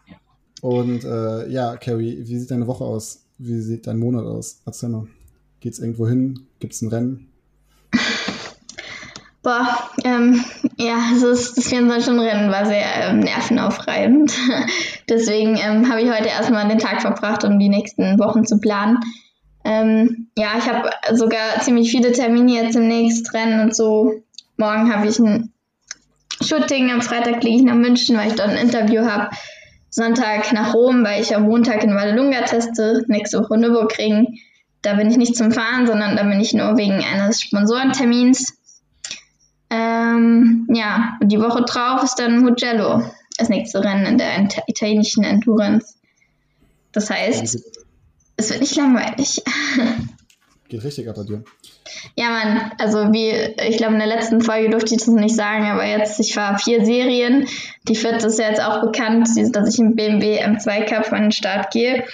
Und 0.61 1.05
äh, 1.05 1.49
ja, 1.49 1.77
Carrie, 1.77 2.19
wie 2.25 2.39
sieht 2.39 2.51
deine 2.51 2.67
Woche 2.67 2.85
aus? 2.85 3.25
Wie 3.39 3.61
sieht 3.61 3.87
dein 3.87 3.99
Monat 3.99 4.25
aus? 4.25 4.61
Erzähl 4.65 4.89
mal. 4.89 5.07
Geht's 5.61 5.79
irgendwo 5.79 6.09
hin? 6.09 6.47
Gibt's 6.59 6.83
ein 6.83 6.89
Rennen? 6.89 7.32
Boah, 9.43 9.91
ähm, 10.05 10.45
ja, 10.77 10.99
es 11.17 11.23
ist, 11.25 11.59
das 11.59 11.73
24-Stunden-Rennen 11.73 12.53
war 12.53 12.65
sehr 12.65 13.09
ähm, 13.09 13.19
nervenaufreibend. 13.19 14.33
Deswegen 15.09 15.57
ähm, 15.57 15.91
habe 15.91 16.01
ich 16.01 16.11
heute 16.11 16.29
erstmal 16.29 16.69
den 16.69 16.79
Tag 16.79 17.03
verbracht, 17.03 17.43
um 17.43 17.59
die 17.59 17.69
nächsten 17.69 18.21
Wochen 18.21 18.47
zu 18.47 18.61
planen. 18.61 19.01
Ähm, 19.65 20.29
ja, 20.39 20.53
ich 20.59 20.69
habe 20.69 20.91
sogar 21.17 21.61
ziemlich 21.61 21.91
viele 21.91 22.13
Termine 22.13 22.53
jetzt 22.53 22.77
im 22.77 22.87
nächsten 22.87 23.37
Rennen 23.37 23.61
und 23.61 23.75
so. 23.75 24.23
Morgen 24.57 24.95
habe 24.95 25.09
ich 25.09 25.19
ein 25.19 25.53
Shooting, 26.41 26.91
am 26.91 27.03
Freitag 27.03 27.41
fliege 27.41 27.57
ich 27.57 27.63
nach 27.63 27.75
München, 27.75 28.17
weil 28.17 28.29
ich 28.29 28.37
dort 28.37 28.51
ein 28.51 28.57
Interview 28.57 29.05
habe. 29.05 29.31
Sonntag 29.91 30.53
nach 30.53 30.73
Rom, 30.73 31.05
weil 31.05 31.21
ich 31.21 31.35
am 31.35 31.43
Montag 31.43 31.83
in 31.83 31.95
Vallelunga 31.95 32.43
teste, 32.43 33.05
nächste 33.09 33.41
Woche 33.41 33.59
Nürburgring. 33.59 34.39
Da 34.83 34.95
bin 34.95 35.11
ich 35.11 35.17
nicht 35.17 35.37
zum 35.37 35.53
Fahren, 35.53 35.87
sondern 35.87 36.17
da 36.17 36.23
bin 36.23 36.41
ich 36.41 36.55
nur 36.55 36.77
wegen 36.77 37.05
eines 37.05 37.43
Sponsorentermins. 37.43 38.62
Ähm, 39.73 40.69
ja, 40.71 41.17
und 41.21 41.33
die 41.33 41.41
Woche 41.41 41.63
drauf 41.63 42.03
ist 42.03 42.17
dann 42.17 42.41
Mugello, 42.41 43.03
das 43.39 43.49
nächste 43.49 43.83
Rennen 43.83 44.05
in 44.05 44.19
der 44.19 44.47
italienischen 44.67 45.25
Endurance. 45.25 45.95
Das 46.93 47.09
heißt, 47.09 47.59
es 48.37 48.51
wird 48.51 48.61
nicht 48.61 48.77
langweilig. 48.77 49.43
Geht 50.69 50.85
richtig 50.85 51.09
ab 51.09 51.17
bei 51.17 51.25
dir. 51.25 51.43
Ja, 52.17 52.29
Mann, 52.31 52.73
also 52.79 53.13
wie, 53.13 53.31
ich 53.31 53.79
glaube, 53.79 53.95
in 53.95 53.99
der 53.99 54.09
letzten 54.09 54.43
Folge 54.43 54.69
durfte 54.69 54.95
ich 54.95 55.01
das 55.01 55.09
nicht 55.09 55.37
sagen, 55.37 55.65
aber 55.67 55.87
jetzt, 55.87 56.21
ich 56.21 56.37
war 56.37 56.59
vier 56.59 56.85
Serien. 56.85 57.47
Die 57.89 57.97
vierte 57.97 58.27
ist 58.27 58.39
ja 58.39 58.49
jetzt 58.49 58.63
auch 58.63 58.83
bekannt, 58.83 59.29
dass 59.53 59.69
ich 59.75 59.79
im 59.79 59.97
BMW 59.97 60.43
M2 60.45 60.85
Cup 60.85 61.13
an 61.13 61.23
den 61.23 61.33
Start 61.33 61.73
gehe. 61.73 62.05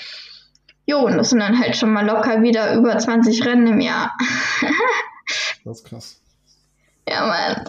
Jo, 0.86 1.00
und 1.00 1.16
das 1.16 1.30
sind 1.30 1.40
dann 1.40 1.58
halt 1.58 1.76
schon 1.76 1.92
mal 1.92 2.06
locker 2.06 2.42
wieder 2.42 2.74
über 2.74 2.96
20 2.96 3.44
Rennen 3.44 3.66
im 3.66 3.80
Jahr. 3.80 4.16
das 5.64 5.78
ist 5.78 5.84
krass. 5.84 6.20
Ja, 7.08 7.26
Mann. 7.26 7.64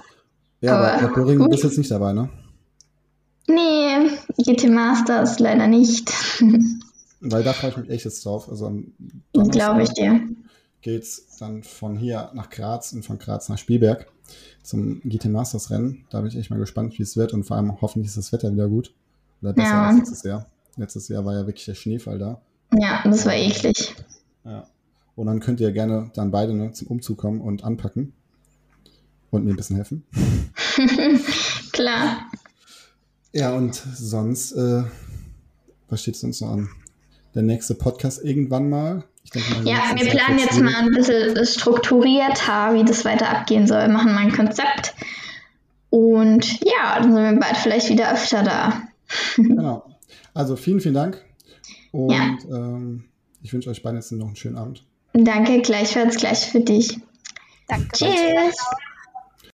Ja, 0.61 0.77
aber, 0.77 0.93
aber 0.93 1.13
Böhring, 1.13 1.39
du 1.39 1.49
bist 1.49 1.63
jetzt 1.63 1.77
nicht 1.77 1.91
dabei, 1.91 2.13
ne? 2.13 2.29
Nee, 3.47 4.09
GT 4.37 4.69
Masters 4.69 5.39
leider 5.39 5.67
nicht. 5.67 6.11
Weil 7.21 7.43
da 7.43 7.53
freue 7.53 7.71
ich 7.71 7.77
mich 7.77 7.89
echt 7.89 8.05
jetzt 8.05 8.25
drauf. 8.25 8.49
Also 8.49 8.83
Glaube 9.33 9.83
ich 9.83 9.89
dir. 9.89 10.21
Geht's 10.81 11.37
dann 11.39 11.63
von 11.63 11.97
hier 11.97 12.31
nach 12.33 12.49
Graz 12.49 12.93
und 12.93 13.03
von 13.03 13.17
Graz 13.17 13.49
nach 13.49 13.57
Spielberg 13.57 14.07
zum 14.61 15.01
GT 15.01 15.25
Masters 15.25 15.71
Rennen. 15.71 16.05
Da 16.09 16.19
bin 16.19 16.29
ich 16.29 16.37
echt 16.37 16.49
mal 16.49 16.59
gespannt, 16.59 16.97
wie 16.97 17.03
es 17.03 17.17
wird 17.17 17.33
und 17.33 17.43
vor 17.43 17.57
allem 17.57 17.81
hoffentlich 17.81 18.09
ist 18.09 18.17
das 18.17 18.31
Wetter 18.31 18.51
wieder 18.51 18.67
gut. 18.67 18.93
Oder 19.41 19.53
besser 19.53 19.69
ja. 19.69 19.87
als 19.87 19.97
letztes 19.97 20.23
Jahr. 20.23 20.45
Letztes 20.77 21.07
Jahr 21.07 21.25
war 21.25 21.33
ja 21.33 21.45
wirklich 21.45 21.65
der 21.65 21.75
Schneefall 21.75 22.19
da. 22.19 22.41
Ja, 22.77 23.01
das 23.03 23.25
war 23.25 23.33
eklig. 23.33 23.95
Ja. 24.45 24.67
Und 25.15 25.27
dann 25.27 25.39
könnt 25.39 25.59
ihr 25.59 25.71
gerne 25.71 26.11
dann 26.13 26.31
beide 26.31 26.53
ne, 26.53 26.71
zum 26.71 26.87
Umzug 26.87 27.17
kommen 27.17 27.41
und 27.41 27.63
anpacken 27.63 28.13
und 29.31 29.45
mir 29.45 29.51
ein 29.51 29.55
bisschen 29.55 29.75
helfen. 29.75 30.05
Klar. 31.71 32.29
Ja, 33.33 33.53
und 33.53 33.75
sonst, 33.75 34.53
äh, 34.53 34.83
was 35.87 36.01
steht 36.01 36.15
sonst 36.15 36.41
noch 36.41 36.51
an? 36.51 36.69
Der 37.35 37.43
nächste 37.43 37.75
Podcast 37.75 38.23
irgendwann 38.23 38.69
mal. 38.69 39.03
Denke, 39.33 39.69
ja, 39.69 39.91
wir 39.95 40.09
planen 40.09 40.39
jetzt 40.39 40.59
mal 40.59 40.75
ein 40.75 40.89
bisschen 40.89 41.45
strukturierter, 41.45 42.73
wie 42.73 42.83
das 42.83 43.05
weiter 43.05 43.29
abgehen 43.29 43.67
soll. 43.67 43.81
Wir 43.81 43.89
machen 43.89 44.13
mal 44.13 44.21
ein 44.21 44.31
Konzept. 44.31 44.95
Und 45.91 46.61
ja, 46.61 46.99
dann 46.99 47.13
sind 47.13 47.23
wir 47.23 47.39
bald 47.39 47.57
vielleicht 47.57 47.89
wieder 47.89 48.11
öfter 48.11 48.43
da. 48.43 48.81
genau. 49.35 49.85
Also 50.33 50.55
vielen, 50.55 50.79
vielen 50.79 50.95
Dank. 50.95 51.23
Und 51.91 52.11
ja. 52.11 52.37
ähm, 52.49 53.05
ich 53.41 53.53
wünsche 53.53 53.69
euch 53.69 53.83
beiden 53.83 53.99
jetzt 53.99 54.11
noch 54.11 54.27
einen 54.27 54.35
schönen 54.35 54.57
Abend. 54.57 54.83
Danke, 55.13 55.61
gleichfalls 55.61 56.17
gleich 56.17 56.45
für 56.51 56.61
dich. 56.61 56.99
Danke. 57.67 57.89
Tschüss. 57.93 58.55